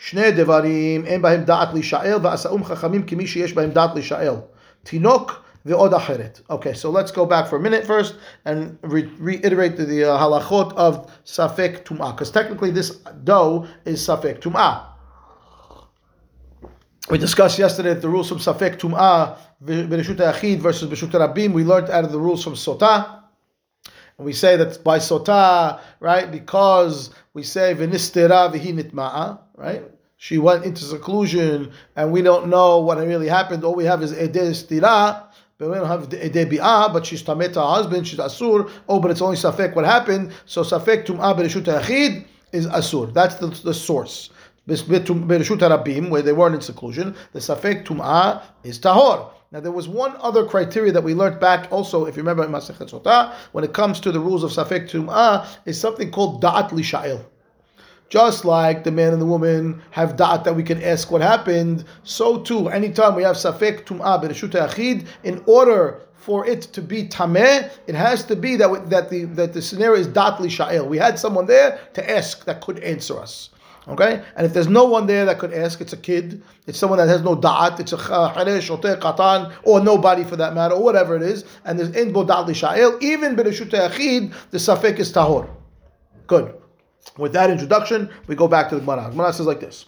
[0.00, 4.34] שני דברים אין בהם דעת להישאל, ועשאום חכמים כמי שיש בהם דעת להישאל.
[4.82, 6.40] תינוק ועוד אחרת.
[6.50, 10.16] Okay, so let's go back for a minute first and re- reiterate the, the uh,
[10.18, 12.90] halachot of safek tum'ah, because technically this
[13.24, 14.82] dough is safek tum'ah.
[17.10, 21.52] We discussed yesterday the rules from safek tum'ah, bereshut achid versus bereshut rabim.
[21.52, 23.22] We learned out of the rules from sotah.
[24.18, 29.83] And we say that by sotah, right, because we say v'nistera v'hi nitma'a, right?
[30.17, 33.63] She went into seclusion, and we don't know what really happened.
[33.63, 35.23] All we have is edeh stira,
[35.57, 36.91] but we don't have edeh bi'ah.
[36.91, 38.69] But she's tamet her husband, she's asur.
[38.89, 40.33] Oh, but it's only safek what happened.
[40.45, 43.13] So safek tum'ah bereshut yachid is asur.
[43.13, 44.29] That's the, the source.
[44.67, 49.31] Bereshut harabim, where they weren't in seclusion, the safek tum'ah is tahor.
[49.51, 52.51] Now there was one other criteria that we learned back also, if you remember in
[52.51, 56.69] Masechet Sotah, when it comes to the rules of Safek Tum'ah, is something called Da'at
[56.69, 57.21] Lisha'il.
[58.11, 61.85] Just like the man and the woman have da'at that we can ask what happened,
[62.03, 67.07] so too, anytime we have Safek Tum'ah Bereshut Achid, in order for it to be
[67.07, 70.85] tameh, it has to be that, that the that the scenario is dat lisha'il.
[70.85, 73.49] We had someone there to ask that could answer us.
[73.87, 74.21] Okay?
[74.35, 77.07] And if there's no one there that could ask, it's a kid, it's someone that
[77.07, 80.83] has no da'at, it's a uh, haresh, ote, katan, or nobody for that matter, or
[80.83, 85.13] whatever it is, and there's in bo da'at lisha'il, even b'reshut achid, the safek is
[85.13, 85.49] tahor.
[86.27, 86.60] Good.
[87.17, 89.09] With that introduction, we go back to the Gemara.
[89.09, 89.85] Gemara says like this.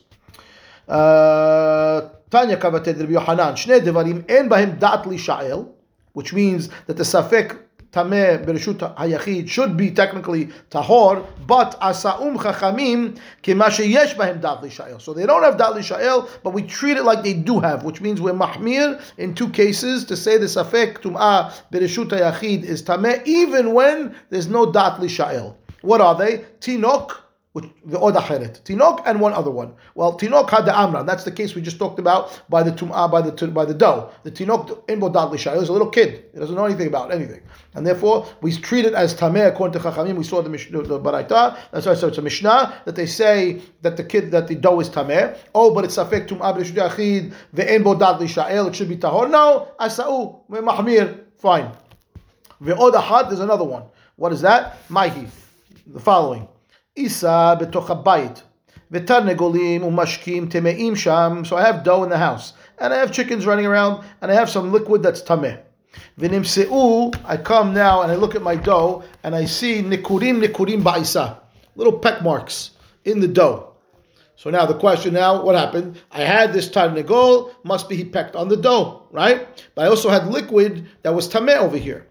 [0.88, 5.70] Uh, Tanya kavated Rabbi Yohanan, Shnei devarim en bahem da'at lisha'il,
[6.14, 7.60] which means that the safek
[7.92, 15.00] tameh bereshut hayachid should be technically tahor, but asaum chachamim kema sheyesh bahem dat lishael.
[15.00, 18.02] So they don't have dat lishael, but we treat it like they do have, which
[18.02, 23.26] means we're mahmir in two cases to say the safek tum'ah bereshut hayachid is tameh
[23.26, 25.56] even when there's no dat lishael.
[25.84, 26.46] What are they?
[26.60, 27.18] Tinok
[27.54, 28.62] which the Oda Heret.
[28.64, 29.74] Tinok and one other one.
[29.94, 31.04] Well, Tinok had the Amra.
[31.04, 34.10] That's the case we just talked about by the tum'ah, by the by the dough.
[34.24, 36.26] The Tinok in Bodad is a little kid.
[36.34, 37.42] He doesn't know anything about anything.
[37.76, 40.16] And therefore, we treat it as Tameh according to Chachamim.
[40.16, 41.60] We saw the, the, the Baraita.
[41.72, 44.80] That's why so it's a Mishnah that they say that the kid, that the dough
[44.80, 45.38] is Tameh.
[45.54, 49.30] Oh, but it's Safek Tum'ah B'Rishud Yachid, Ve'en Bodad Lishai, it should be Tahor.
[49.30, 51.72] No, Asa'u, Mahmir, fine.
[52.62, 53.84] The Ve'od Ahad, there's another one.
[54.16, 54.78] What is that?
[54.90, 55.28] Mahi
[55.88, 56.48] the following.
[56.96, 58.44] Isa betoch habayit.
[58.92, 61.46] V'tarnegolim umashkim temeim sham.
[61.46, 62.54] So I have dough in the house.
[62.80, 64.06] And I have chickens running around.
[64.22, 65.60] And I have some liquid that's tameh.
[66.20, 67.16] V'nimse'u.
[67.26, 69.04] I come now and I look at my dough.
[69.24, 71.40] And I see nikurim nikurim ba'isa.
[71.76, 72.72] Little peck marks
[73.06, 73.70] in the dough.
[74.36, 76.02] So now the question now, what happened?
[76.12, 79.48] I had this tarnegol, must be he pecked on the dough, right?
[79.74, 82.08] But I also had liquid that was tameh over here.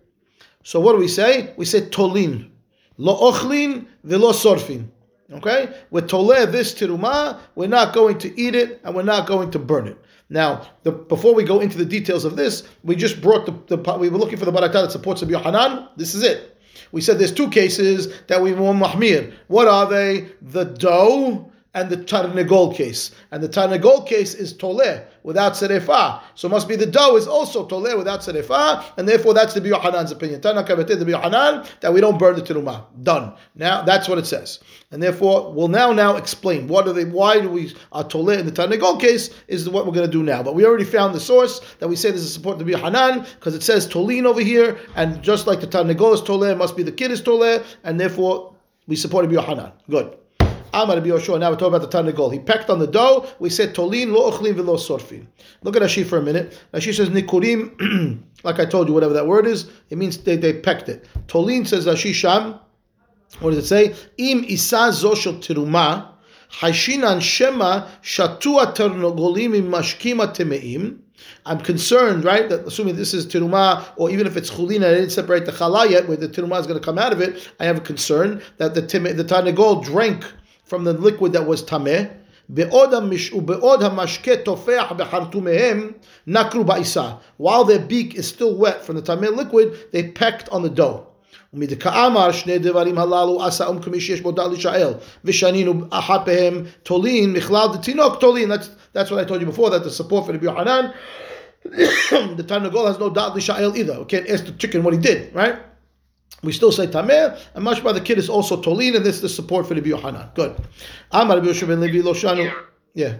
[0.62, 1.52] So what do we say?
[1.56, 2.51] We say tolin.
[2.98, 4.88] Lo ochlin velo sorfin.
[5.33, 5.74] Okay?
[5.90, 9.59] With toleh, this tiruma, we're not going to eat it and we're not going to
[9.59, 9.98] burn it.
[10.28, 13.98] Now, the, before we go into the details of this, we just brought the, the
[13.98, 15.88] we were looking for the barakah that supports the Yohanan.
[15.96, 16.59] This is it.
[16.90, 19.33] We said there's two cases that we want mahmir.
[19.48, 20.28] What are they?
[20.40, 23.12] The dough and the Tarnegol case.
[23.30, 26.20] And the Tarnegol case is Toleh without Serefa.
[26.35, 30.12] So must be the dough is also Toleh without Serefa, and therefore that's the Yohanan's
[30.12, 30.40] opinion.
[30.40, 32.85] Tana Kabete, the Yohanan, that we don't burn the Terumah.
[33.02, 33.32] Done.
[33.54, 34.61] Now that's what it says.
[34.90, 38.46] And therefore we'll now now explain what are they why do we are Toleh in
[38.46, 40.42] the Tarnegol case is what we're going to do now.
[40.42, 43.54] But we already found the source that we say this is support the Yohanan because
[43.54, 46.92] it says Tolin over here, and just like the Tarnegol is Toleh, must be the
[46.92, 48.54] kid is Toleh, and therefore
[48.87, 49.72] we support Rabbi Yohanan.
[49.88, 50.18] Good.
[50.74, 51.38] Amar Rabbi Yoshua.
[51.38, 52.32] Now we're talking about the Tanagol.
[52.32, 53.26] He pecked on the dough.
[53.38, 55.26] We said Tolin lo ochlin velo sorfin.
[55.62, 56.58] Look at Rashi for a minute.
[56.72, 60.54] Rashi says Nikurim, like I told you, whatever that word is, it means they, they
[60.54, 61.06] pecked it.
[61.26, 62.58] Tolin says Rashi Sham.
[63.40, 63.94] What does it say?
[64.18, 66.08] Im isa zo shel tiruma,
[66.61, 70.98] haishinan shema shatua ternogolim im mashkima temeim.
[71.46, 72.48] I'm concerned, right?
[72.48, 75.88] That assuming this is tiruma, or even if it's chulina, I didn't separate the chala
[75.88, 77.50] yet, where the tiruma is going to come out of it.
[77.58, 80.24] I have a concern that the the tanegol drank
[80.71, 82.12] from the liquid that was tameh.
[87.38, 91.07] While their beak is still wet from the tameh liquid, they pecked on the dough.
[91.53, 94.93] ומדכאמר שני דברים הללו עשה אום כמי שיש בו דל לישאל
[95.25, 98.51] ושנינו אחת בהם תולין מכלל דתינוק תולין
[98.93, 100.91] that's what I told you before that the support for the Yohanan
[102.38, 105.33] the Tanagol has no dal lishael either we can't ask the chicken what he did
[105.33, 105.55] right
[106.42, 109.28] We still say tameh, and mashma the kid is also tolin, and this is the
[109.28, 110.28] support for the Yohanan.
[110.35, 110.57] Good.
[111.12, 112.52] Amar Rabbi Yosef ben Levi Loshanu.
[112.94, 113.14] Yeah.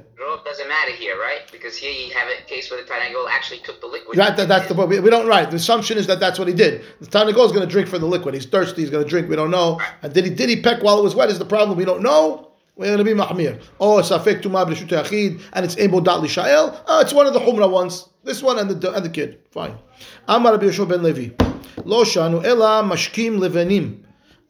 [0.45, 1.41] doesn't matter here, right?
[1.51, 4.19] Because here you have a case where the Tanagol actually took the liquid.
[4.19, 4.91] Right, that, that's the point.
[4.91, 5.49] We, we don't right.
[5.49, 6.85] The assumption is that that's what he did.
[7.01, 8.35] The Tanagol is going to drink from the liquid.
[8.35, 8.83] He's thirsty.
[8.83, 9.31] He's going to drink.
[9.31, 9.81] We don't know.
[10.03, 11.31] And did he did he peck while it was wet?
[11.31, 11.79] Is the problem?
[11.79, 12.49] We don't know.
[12.77, 13.63] We're going to be mahmir.
[13.81, 16.79] Oh, safek b'reshut yachid, and it's ebo dat lishael.
[16.87, 18.09] Oh, it's one of the humra ones.
[18.25, 19.41] This one and the and the kid.
[19.51, 19.79] Fine.
[20.27, 21.52] Amar Rabbi Yosef ben Levi.
[21.86, 23.96] לא שאנו אלא משקים לבנים,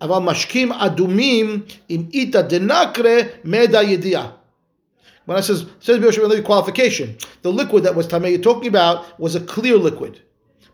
[0.02, 3.12] אבל משקים אדומים עם איתא דנקרא
[3.44, 4.28] מדה ידיעה.
[5.28, 9.36] When I says says the qualification, the liquid that was tamei you're talking about was
[9.36, 10.22] a clear liquid,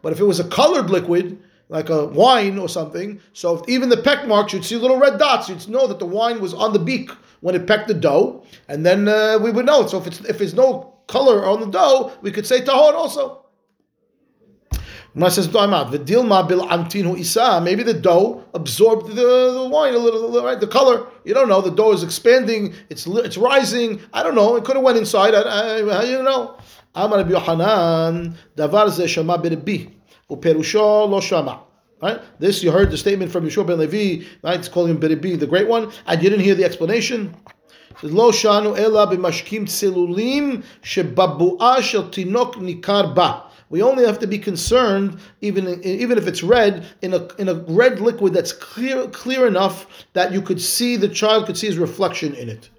[0.04, 1.39] but if it was a colored liquid,
[1.70, 5.18] like a wine or something, so if even the peck marks, you'd see little red
[5.18, 5.50] dots.
[5.50, 7.10] You'd know that the wine was on the beak
[7.42, 9.88] when it pecked the dough, and then uh, we would know.
[9.88, 13.44] So if it's if there's no color on the dough, we could say tahor also.
[15.14, 20.42] Gemara says "V'dilma bil amtinu isa." Maybe the dough absorbed the, the wine a little,
[20.42, 20.61] right?
[20.61, 21.07] The color.
[21.25, 21.61] You don't know.
[21.61, 22.75] The dough is expanding.
[22.90, 24.01] It's it's rising.
[24.12, 24.57] I don't know.
[24.57, 25.35] It could have went inside.
[25.35, 26.57] I, I, you know?
[26.94, 29.90] Amar Yohanan, davar ze shama berbi,
[30.31, 31.62] uperusho lo shama.
[32.01, 32.21] Right?
[32.38, 34.25] This you heard the statement from Yeshua ben Levi.
[34.42, 34.59] Right?
[34.59, 37.35] It's calling him Beribi, the great one, and you didn't hear the explanation.
[38.03, 43.48] Lo shanu ela b'mashkim tzilulim shebabu'a shel tinok nikar ba.
[43.71, 47.55] We only have to be concerned, even even if it's red, in a in a
[47.55, 51.79] red liquid that's clear clear enough that you could see the child could see his
[51.79, 52.71] reflection in it.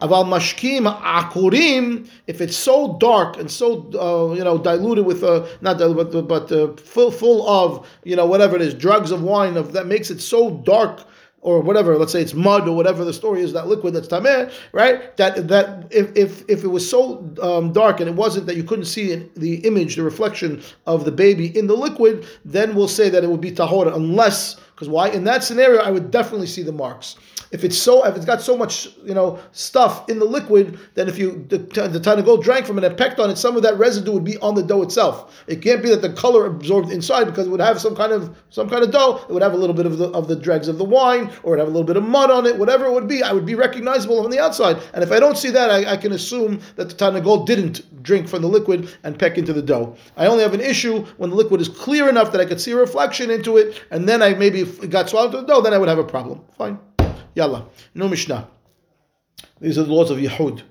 [0.00, 5.44] Aval mashkim akurim, if it's so dark and so uh, you know diluted with uh,
[5.60, 9.22] not diluted, but, but uh, full full of you know whatever it is drugs of
[9.22, 11.04] wine of that makes it so dark
[11.40, 14.52] or whatever, let's say it's mud or whatever the story is, that liquid that's tameh,
[14.72, 15.16] right?
[15.16, 18.64] That that if if, if it was so um, dark and it wasn't that you
[18.64, 23.08] couldn't see the image, the reflection of the baby in the liquid, then we'll say
[23.08, 25.08] that it would be tahora, unless because why?
[25.08, 27.16] In that scenario, I would definitely see the marks.
[27.50, 31.08] If it's so, if it's got so much, you know, stuff in the liquid, then
[31.08, 33.76] if you the, the Tanagol drank from it and pecked on it, some of that
[33.76, 35.42] residue would be on the dough itself.
[35.48, 38.36] It can't be that the color absorbed inside because it would have some kind of
[38.50, 39.24] some kind of dough.
[39.28, 41.56] It would have a little bit of the of the dregs of the wine, or
[41.56, 42.56] it have a little bit of mud on it.
[42.56, 44.76] Whatever it would be, I would be recognizable on the outside.
[44.92, 48.28] And if I don't see that, I, I can assume that the Tanagol didn't drink
[48.28, 49.96] from the liquid and peck into the dough.
[50.16, 52.72] I only have an issue when the liquid is clear enough that I could see
[52.72, 55.77] a reflection into it, and then I maybe got swallowed to the dough, then I
[55.77, 56.41] would have a problem.
[56.57, 56.79] Fine.
[57.35, 57.65] Yalla.
[57.95, 58.47] No Mishnah.
[59.59, 60.61] These are the laws of Yehud.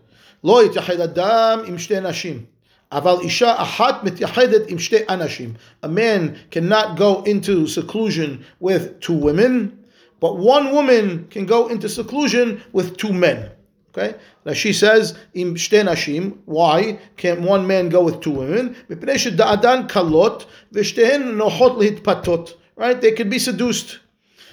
[0.45, 2.45] לא יתייחד אדם עם שתי נשים.
[2.93, 5.55] אבל אישה אחת מתייחדת עם שתי אנשים.
[5.83, 9.73] A man cannot go into seclusion with two women,
[10.21, 13.51] but one woman can go into seclusion with two men.
[13.91, 14.15] Okay?
[14.45, 16.39] Now she says, im shte nashim.
[16.47, 18.75] Why can't one man go with two women?
[18.91, 22.55] מפני שדעתן קלות ושתיהן נוחות להתפתות.
[22.78, 23.02] Right?
[23.02, 24.00] They could be seduced.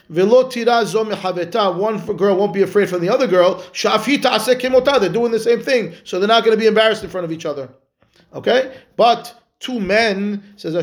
[0.08, 3.62] One girl won't be afraid from the other girl.
[3.72, 7.32] They're doing the same thing, so they're not going to be embarrassed in front of
[7.32, 7.68] each other.
[8.34, 10.74] Okay, but two men says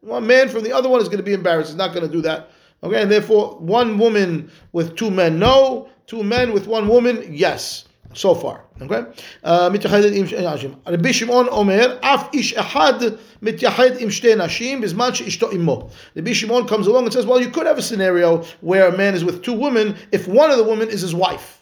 [0.00, 1.70] One man from the other one is going to be embarrassed.
[1.70, 2.50] He's not going to do that.
[2.82, 5.88] Okay, and therefore one woman with two men, no.
[6.06, 9.03] Two men with one woman, yes So far, okay?
[9.43, 10.73] Uh, מתייחדת עם שני נשים.
[10.87, 12.93] רבי שמעון אומר, אף איש אחד
[13.41, 15.89] מתייחד עם שתי נשים בזמן שאשתו עמו.
[16.17, 19.13] Rabbi Shimon comes along and says, well, you could have a scenario where a man
[19.13, 21.59] is with two women if one of the women is his wife.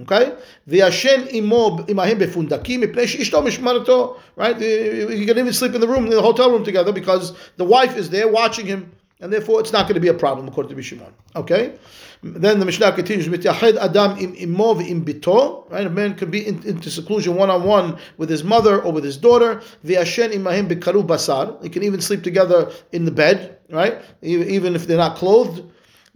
[0.00, 0.30] Okay?
[0.68, 4.16] וישן עמו עמהם בפונדקים מפני שאשתו משמרתו.
[4.38, 4.58] Right?
[4.60, 7.96] You can even sleep in the room, in the hotel room together because the wife
[7.96, 8.90] is there watching him.
[9.19, 11.11] And therefore, it's not going to be a problem according to Bishimon.
[11.35, 11.75] Okay?
[12.21, 16.61] Then the Mishnah continues, "Mityahed adam im v'im bito." Right, a man could be in,
[16.63, 19.61] into seclusion one on one with his mother or with his daughter.
[19.83, 21.59] Imahim bekaru basar.
[21.61, 23.57] They can even sleep together in the bed.
[23.69, 25.63] Right, even if they're not clothed.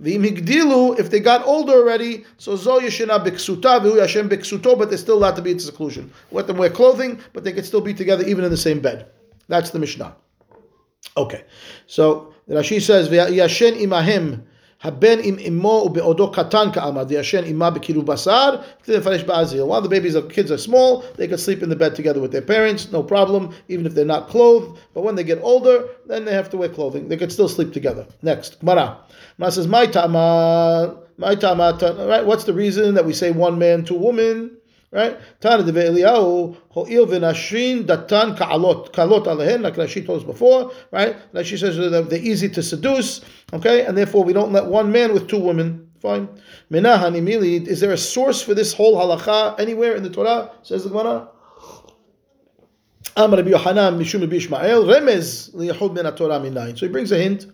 [0.02, 4.90] V'im higdilu, if they got older already, so zo yeshena biksuta v'hu yashem biksuto, but
[4.90, 6.12] they're still allowed to be in seclusion.
[6.32, 9.08] Let them wear clothing, but they can still be together even in the same bed.
[9.48, 10.16] That's the Mishnah.
[11.18, 11.44] Okay,
[11.86, 14.41] so Rashi says, "V'yashen imahim."
[14.83, 19.63] הבן עם אמו ובעודו קטן כאמר, וישן עמה בקירוב בשר, כדי לפרש באזיל.
[19.63, 22.31] While the babies of kids are small, they can sleep in the bed together with
[22.31, 24.79] their parents, no problem, even if they're not clothed.
[24.95, 27.09] But when they get older, then they have to wear clothing.
[27.09, 28.07] They can still sleep together.
[28.23, 28.99] Next, Gemara.
[29.39, 32.27] Gemara says, my tama, my tama, right?
[32.27, 34.59] What's the reason that we say one man, two women?
[34.92, 35.18] Right?
[35.40, 41.16] Tana de Eliyahu, ho'il v'nashrin datan ka'alot, ka'alot alehen, like Rashi told us before, right?
[41.34, 43.22] Rashi says they're easy to seduce,
[43.54, 43.86] okay?
[43.86, 45.88] And therefore we don't let one man with two women.
[46.02, 46.30] Fine.
[46.72, 50.52] Menahani mili, is there a source for this whole halacha anywhere in the Torah?
[50.64, 51.30] Says the Gemara.
[53.16, 56.76] Amar Rabbi Yohanan Mishum Bishmael Remez liyachud min Torah minayin.
[56.78, 57.46] So he brings a hint.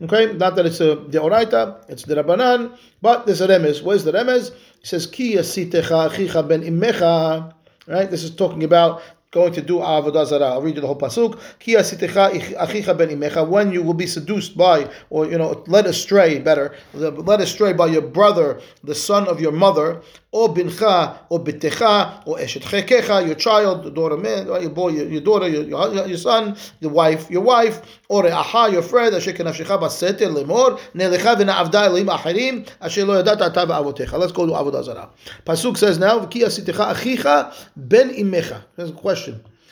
[0.00, 3.82] Okay, not that it's a deoraita, it's the rabbanan, but there's a remez.
[3.82, 4.52] Where's the remez?
[4.80, 7.52] He says ki yasitecha achicha ben imecha.
[7.88, 10.52] Right, this is talking about going to do avodah zarah.
[10.52, 11.38] I'll read you the whole pasuk.
[11.58, 13.46] Ki asitecha achicha ben imecha.
[13.46, 17.86] When you will be seduced by, or you know, led astray, better, led astray by
[17.88, 20.00] your brother, the son of your mother,
[20.32, 24.88] or bincha, or bitecha, or eshet chekecha, your child, the daughter, man, uh, your boy,
[24.88, 29.14] your, your daughter, your, your, your son, your wife, your wife, or aha, your friend,
[29.14, 34.16] asher kenafshecha baseter lemor, nelecha v'na'avda elim achirim, asher lo yadata ata.
[34.18, 35.10] Let's go to avodah zarah.
[35.44, 38.62] Pasuk says now, ki asitecha achicha ben imecha.
[38.76, 39.17] There's a question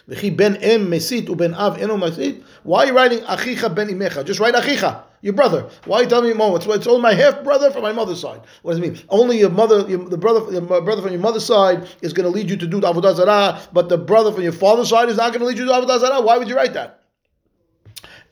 [0.10, 2.44] V'chi ben em mesit uben av eno mesit.
[2.64, 4.26] Why are you writing achicha ben imecha?
[4.26, 5.70] Just write achicha, your brother.
[5.86, 6.56] Why are you telling me mom?
[6.56, 8.42] It's, it's only my half brother from my mother's side.
[8.64, 9.00] What does it mean?
[9.10, 12.36] Only your mother, your, the brother, your brother from your mother's side is going to
[12.36, 15.32] lead you to do avodah zarah, but the brother from your father's side is not
[15.32, 16.22] going to lead you to avodah zarah.
[16.22, 17.04] Why would you write that?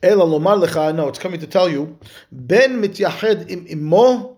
[0.01, 0.95] Ela lomar lecha.
[0.95, 1.97] No, it's coming to tell you.
[2.31, 4.35] Ben mityahed im imo.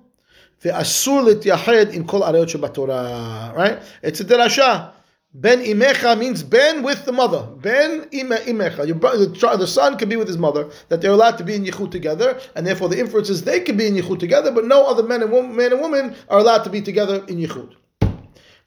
[0.63, 3.79] ואסור להתייחד עם כל עריות שבתורה, right?
[4.03, 4.91] It's a derasha.
[5.34, 7.42] Ben imecha means ben with the mother.
[7.56, 8.86] Ben imecha.
[8.86, 10.70] Your brother, the, son can be with his mother.
[10.88, 13.76] That they're allowed to be in yichud together, and therefore the inference is they can
[13.76, 16.64] be in yichud together, but no other men and woman, man and woman are allowed
[16.64, 17.74] to be together in yichud.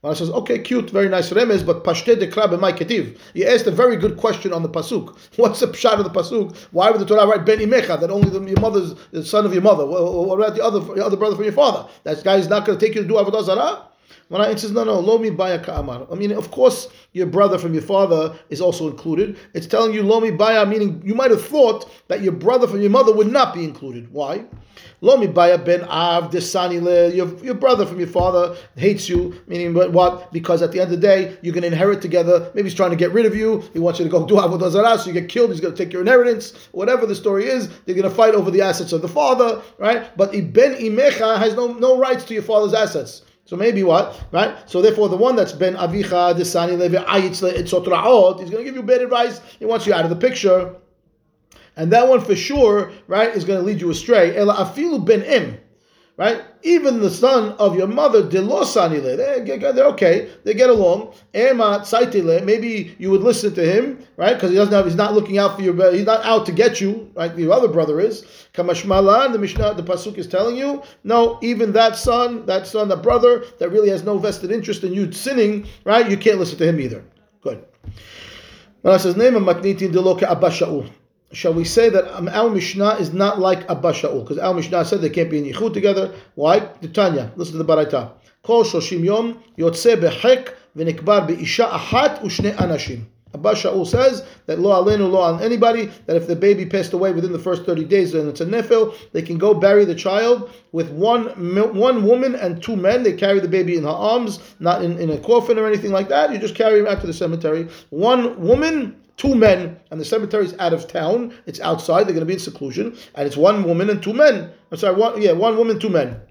[0.01, 3.17] Mara says, okay, cute, very nice remez, but pashte dekra b'may ketiv.
[3.33, 5.17] You asked a very good question on the pasuk.
[5.35, 6.55] What's the pshat of the pasuk?
[6.71, 9.53] Why would the Torah write ben imecha that only the, your mother's the son of
[9.53, 9.85] your mother?
[9.85, 11.89] What about the other the other brother from your father?
[12.03, 13.88] That guy is not going to take you to do avodah zarah.
[14.29, 16.07] When I, says, no, no, lomi baya ka'amar.
[16.11, 19.37] I mean, of course, your brother from your father is also included.
[19.53, 22.91] It's telling you lomi baya, meaning you might have thought that your brother from your
[22.91, 24.11] mother would not be included.
[24.11, 24.45] Why?
[25.01, 27.13] Lomi baya ben av desani le.
[27.13, 30.31] Your, your brother from your father hates you, meaning what?
[30.31, 32.51] Because at the end of the day, you're going to inherit together.
[32.53, 33.63] Maybe he's trying to get rid of you.
[33.73, 35.51] He wants you to go do avodah zarah, so you get killed.
[35.51, 36.53] He's going to take your inheritance.
[36.71, 40.15] Whatever the story is, they're going to fight over the assets of the father, right?
[40.17, 43.23] But ben imecha has no, no rights to your father's assets.
[43.49, 44.55] So maybe what, right?
[44.69, 48.75] So therefore, the one that's been avicha desani levi ayitz etzotraot, he's going to give
[48.75, 49.41] you bad advice.
[49.57, 50.75] He wants you out of the picture,
[51.75, 54.37] and that one for sure, right, is going to lead you astray.
[54.37, 55.57] Ela afilu ben im,
[56.19, 56.43] right?
[56.63, 61.13] Even the son of your mother, delosanile, they, they're okay, they get along.
[61.33, 64.33] Ema tsaitile, maybe you would listen to him, right?
[64.33, 66.81] Because he doesn't have, he's not looking out for you, he's not out to get
[66.81, 68.25] you, like your other brother is.
[68.53, 73.01] Kamashmala, the Mishnah, the pasuk is telling you, no, even that son, that son, that
[73.01, 76.11] brother, that really has no vested interest in you sinning, right?
[76.11, 77.01] You can't listen to him either.
[77.39, 77.63] Good.
[78.83, 80.89] Now it says, name of matniti deloka abasha'u
[81.31, 84.23] shall we say that um, our Mishnah is not like Abba Shaul?
[84.23, 86.13] Because our Mishnah said they can't be in Yichud together.
[86.35, 86.59] Why?
[86.81, 87.31] The Tanya.
[87.35, 88.11] Listen to the Baraita.
[88.43, 93.05] Kol shoshim yom yotze behek v'nikbar be'isha achat u'shne anashim.
[93.35, 97.11] Abba Shaul says that lo alenu lo on anybody that if the baby passed away
[97.11, 100.49] within the first 30 days and it's a nefil, they can go bury the child
[100.71, 101.25] with one
[101.75, 103.03] one woman and two men.
[103.03, 106.09] They carry the baby in her arms, not in, in a coffin or anything like
[106.09, 106.31] that.
[106.31, 107.67] You just carry him out to the cemetery.
[107.91, 111.35] One woman, two men, and the cemetery is out of town.
[111.45, 112.03] It's outside.
[112.03, 114.49] They're going to be in seclusion, and it's one woman and two men.
[114.71, 116.21] I'm sorry, one, yeah, one woman, two men.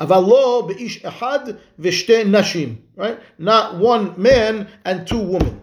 [0.00, 2.78] Avalo beish ehad v'shte nashim.
[2.96, 5.60] Right, not one man and two women.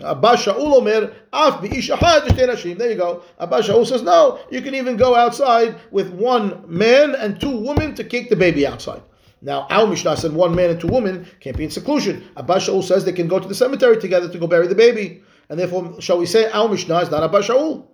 [0.00, 2.78] Abba Shaul Omer, Af nashim.
[2.78, 3.22] There you go.
[3.38, 7.94] Abba Shaul says, no, you can even go outside with one man and two women
[7.96, 9.02] to kick the baby outside.
[9.42, 12.24] Now, our Mishnah said one man and two women can't be in seclusion.
[12.36, 15.22] Abba Shaul says they can go to the cemetery together to go bury the baby.
[15.48, 17.86] And therefore, shall we say our Mishnah is not Abba Shaul?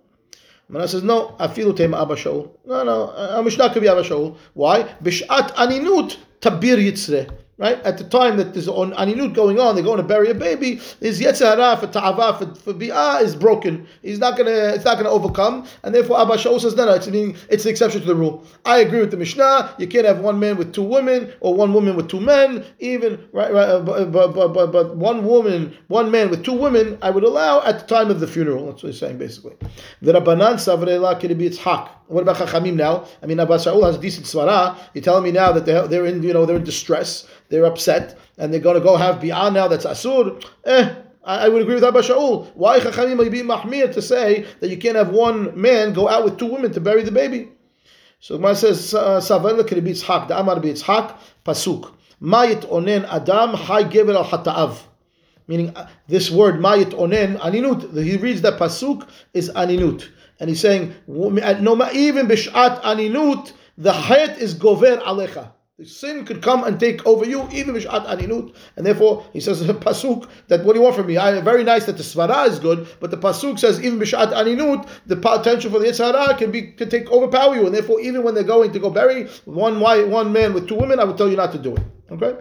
[0.69, 2.51] Mana says, no, afilu tema Abba Shaul.
[2.65, 4.37] No, no, our Mishnah could be Abba Shaul.
[4.53, 4.83] Why?
[5.03, 7.29] Bishat aninut tabir yitzreh
[7.59, 7.77] right?
[7.83, 10.75] At the time that there's on aninut going on, they're going to bury a baby.
[11.01, 13.85] His yetzirah for ta'ava for, for bi'ah is broken.
[14.01, 17.07] He's not gonna, it's not gonna overcome, and therefore Abba Shaul says no, no, it's
[17.07, 18.45] an, it's an exception to the rule.
[18.65, 19.75] I agree with the Mishnah.
[19.77, 22.65] You can't have one man with two women or one woman with two men.
[22.79, 26.97] Even right, right, uh, but, but, but, but one woman, one man with two women,
[27.01, 28.67] I would allow at the time of the funeral.
[28.67, 29.55] That's what he's saying basically.
[30.01, 31.89] The Rabbanan savrela can be hak.
[32.07, 33.05] What about Chachamim now?
[33.21, 34.75] I mean, Abba Shaul has a decent svara.
[34.95, 38.17] You're telling me now that they're, they're in, you know, they're in distress they're upset
[38.37, 40.43] and they're going to go have bi'ah now that's asur.
[40.65, 42.47] Eh, I, would agree with Abba Shaul.
[42.55, 46.23] Why Chachamim might be mahmir to say that you can't have one man go out
[46.23, 47.49] with two women to bury the baby?
[48.19, 51.93] So Gemara says, Savan lekri bitzhak, the Amar pasuk.
[52.21, 54.77] Mayit onen adam hay gever al hata'av.
[55.47, 60.07] Meaning, uh, this word mayit onen, aninut, he reads that pasuk is aninut.
[60.39, 65.51] And he's saying, no, even b'shat aninut, the hayat is gover alecha.
[65.78, 68.54] The sin could come and take over you, even Mishat Aninut.
[68.76, 71.16] And therefore, he says in Pasuk that what do you want from me?
[71.16, 74.88] I, very nice that the Svara is good, but the Pasuk says even Mishat Aninut,
[75.06, 77.66] the potential for the Yitzhara can be can take overpower you.
[77.66, 81.00] And therefore, even when they're going to go bury one one man with two women,
[81.00, 81.82] I would tell you not to do it.
[82.12, 82.34] Okay?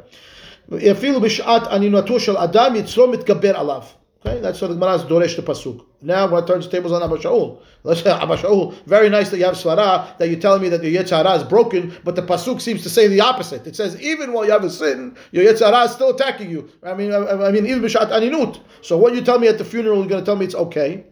[0.92, 3.82] אפילו בשעת ענינותו של אדם יצרו מתגבר עליו.
[4.27, 5.85] Okay, that's what the Gemara Doresh the Pasuk.
[6.03, 7.61] Now we're turn the tables on Abba Shaul.
[7.85, 10.83] Let's say Abba Shaul, very nice that you have Svara, that you're telling me that
[10.83, 13.65] your Yetzirah is broken, but the Pasuk seems to say the opposite.
[13.69, 16.69] It says, even while you have a sin, your Yetzirah is still attacking you.
[16.83, 18.61] I mean, I, I mean, even Bishat Aninut.
[18.83, 21.05] So what you tell me at the funeral, you're going to tell me it's okay.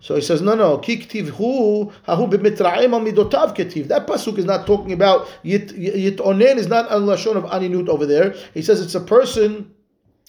[0.00, 3.88] So he says, no, no, kiktiv hu hahu b'mitraim al midotav ketiv.
[3.88, 5.72] That pasuk is not talking about yit
[6.18, 8.36] onen is not a lashon of aninut over there.
[8.54, 9.74] He says it's a person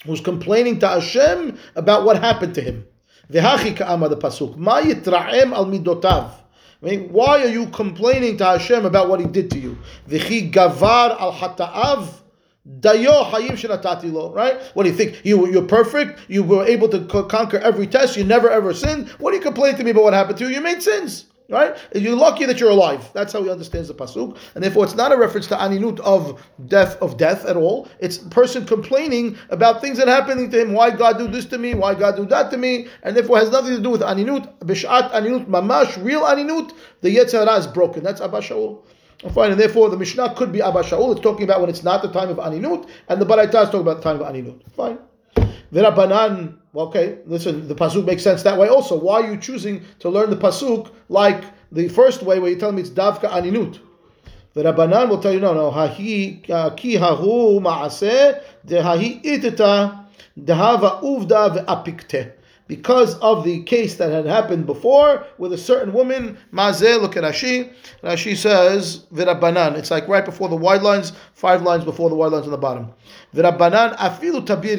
[0.04, 2.86] who's complaining to Hashem about what happened to him.
[3.30, 4.56] V'hachi ka'ama the pasuk.
[4.56, 6.30] Ma yitra'em al midotav.
[6.80, 9.78] I mean, why are you complaining to Hashem about what He did to you?
[10.08, 12.08] V'chi gavar al hata'av.
[12.80, 14.32] Dayo hayim shenatati lo.
[14.32, 14.60] Right?
[14.74, 15.24] What do you think?
[15.24, 16.20] You you're perfect.
[16.28, 18.16] You were able to conquer every test.
[18.16, 19.08] You never ever sinned.
[19.18, 20.54] What do you complain to me about what happened to you?
[20.54, 21.26] You made sins.
[21.50, 21.78] Right?
[21.94, 23.10] You're lucky that you're alive.
[23.14, 26.44] That's how he understands the pasuk, and therefore it's not a reference to aninut of
[26.66, 27.88] death of death at all.
[28.00, 30.74] It's person complaining about things that are happening to him.
[30.74, 31.72] Why God do this to me?
[31.72, 32.88] Why God do that to me?
[33.02, 34.58] And therefore has nothing to do with aninut.
[34.58, 36.74] Bishat aninut mamash real aninut.
[37.00, 38.02] The yetzirah is broken.
[38.02, 38.84] That's Abba Shaul.
[39.32, 41.12] Fine, and therefore the Mishnah could be Abba Shaul.
[41.12, 43.80] It's talking about when it's not the time of aninut, and the Baraita is talking
[43.80, 44.60] about the time of aninut.
[44.76, 44.98] Fine.
[45.72, 48.98] V'Rabbanan, well, okay, listen, the pasuk makes sense that way also.
[48.98, 52.72] Why are you choosing to learn the pasuk like the first way, where you tell
[52.72, 53.80] me it's davka aninut?
[54.54, 60.06] The Rabbanan will tell you, no, no, hahi uh, ki hahu maaseh dehahi itita
[60.38, 62.32] dehava uvda ve'apikte
[62.68, 67.24] because of the case that had happened before with a certain woman, Mazeh, look at
[67.24, 67.72] Rashi.
[68.04, 69.74] Rashi says, Virabanan.
[69.76, 72.58] It's like right before the wide lines, five lines before the wide lines on the
[72.58, 72.92] bottom.
[73.34, 74.76] Virabanan, afilu tabir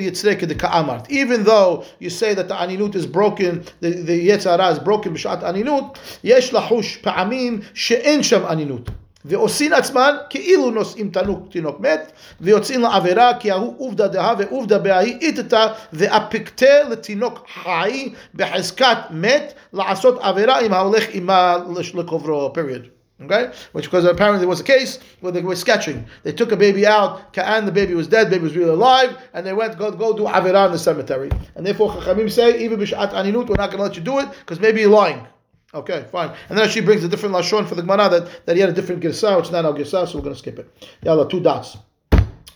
[0.55, 1.09] ka'amart.
[1.09, 5.41] Even though you say that the aninut is broken, the, the yetzara is broken, b'shat
[5.41, 8.87] aninut, yesh lahush pa'amim she'en sham aninut.
[9.25, 12.11] ועושים עצמן כאילו נושאים תנוק תינוק מת,
[12.41, 20.17] ויוצאים לעבירה כי ההוא עובדה דהה ועובדה בהאי איתתה ואפקתה לתינוק חי בחזקת מת לעשות
[20.21, 21.57] עבירה אם ההולך עמה
[21.95, 22.89] לקוברו, period.
[23.21, 23.51] Okay?
[23.73, 26.05] Which because apparently there was a case where they were sketching.
[26.23, 29.45] They took a baby out, and the baby was dead, baby was really alive, and
[29.45, 31.29] they went, go, go do Avirah in the cemetery.
[31.55, 34.29] And therefore Chachamim say, even B'Shat Aninut, we're not going to let you do it,
[34.39, 35.27] because maybe you're lying.
[35.71, 36.35] Okay, fine.
[36.49, 38.73] And then she brings a different lashon for the Gemara that, that he had a
[38.73, 40.67] different girsa, which is not our girsa, so we're going to skip it.
[41.03, 41.77] Yalla, two dots.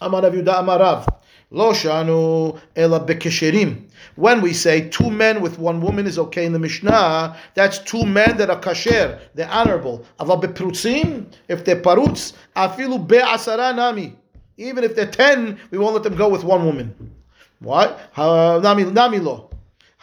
[0.02, 1.08] Amar Rav Yuda Amar Rav.
[1.52, 3.88] Lo shanu ela bekesherim.
[4.16, 8.04] When we say two men with one woman is okay in the Mishnah, that's two
[8.04, 10.04] men that are kasher, they're honorable.
[10.20, 14.16] Ava beprutzim, if they're parutz, afilu be'asara nami.
[14.58, 17.14] Even if they're ten, we won't let them go with one woman.
[17.60, 18.00] What?
[18.18, 19.52] Nami lo.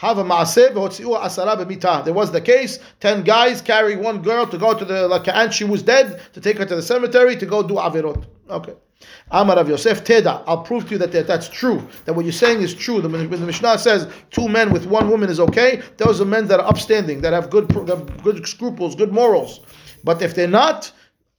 [0.01, 0.14] There
[2.14, 5.64] was the case: ten guys carry one girl to go to the like and she
[5.64, 8.24] was dead to take her to the cemetery to go do avirot.
[8.48, 8.74] Okay.
[9.30, 10.42] Amar Rav Yosef Teda.
[10.46, 11.86] I'll prove to you that, that that's true.
[12.05, 13.01] That what you're saying is true.
[13.01, 16.61] The, the Mishnah says two men with one woman is okay, those are men that
[16.61, 17.68] are upstanding, that have good
[18.22, 19.61] good scruples, good morals.
[20.05, 20.92] But if they're not,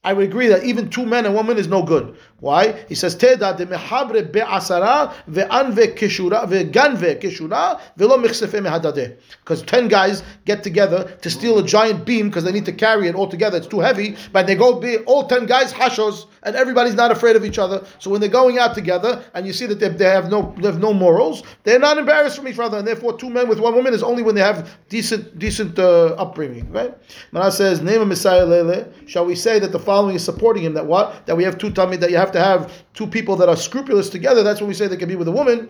[0.03, 2.17] I would agree that even two men and one woman is no good.
[2.41, 2.85] Why?
[2.89, 9.15] He says, Teda de mehabre be'asara ve'anve kishura ve'ganve kishura ve'lo michsefe mehadadeh.
[9.41, 13.07] Because ten guys get together to steal a giant beam because they need to carry
[13.07, 13.59] it all together.
[13.59, 14.17] It's too heavy.
[14.33, 17.85] But they go be all ten guys hashos and everybody's not afraid of each other.
[17.99, 20.65] So when they're going out together and you see that they, they have no they
[20.65, 22.79] have no morals, they're not embarrassed from each other.
[22.79, 26.15] And therefore, two men with one woman is only when they have decent decent uh,
[26.17, 26.71] upbringing.
[26.71, 26.97] Right?
[27.31, 28.91] Mana says, name of Messiah lele.
[29.05, 30.73] Shall we say that the following is supporting him?
[30.73, 31.27] That what?
[31.27, 34.09] That we have two tummy that you have to have two people that are scrupulous
[34.09, 34.43] together.
[34.43, 35.69] That's when we say they can be with a woman.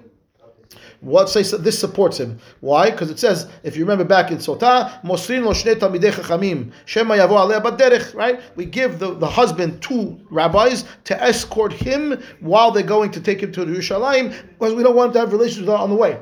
[1.02, 2.40] What say this supports him?
[2.60, 2.92] Why?
[2.92, 8.40] Because it says, if you remember back in Sotah, lo shnei chachamim, baderech, right?
[8.56, 13.42] We give the, the husband two rabbis to escort him while they're going to take
[13.42, 15.96] him to the Yerushalayim, because we don't want him to have relations with on the
[15.96, 16.20] way.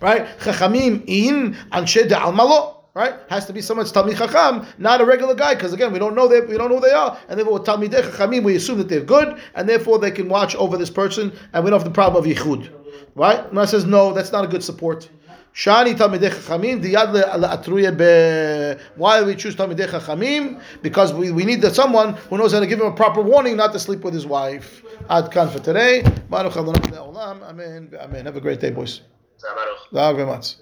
[0.00, 0.28] Right?
[0.38, 2.81] Chachamim in anshe de almalo.
[2.94, 6.14] Right, has to be someone's talmid chacham, not a regular guy, because again we don't
[6.14, 8.90] know they we don't know who they are, and therefore Talmid chachamim we assume that
[8.90, 11.94] they're good, and therefore they can watch over this person, and we don't have the
[11.94, 12.70] problem of yichud.
[13.14, 13.50] Right?
[13.50, 15.08] Mara says no, that's not a good support.
[15.54, 18.82] Shani Talmidei Chachamim, diyad le'atruye be.
[18.96, 20.60] Why do we choose Talmidei Chachamim?
[20.82, 23.72] Because we, we need someone who knows how to give him a proper warning not
[23.72, 24.82] to sleep with his wife.
[25.10, 26.02] Ad kan for today.
[26.30, 27.90] Baruch Adonai Amen.
[28.00, 28.24] Amen.
[28.24, 29.02] Have a great day, boys.
[29.42, 29.78] Baruch.
[29.92, 30.56] Thank you very much.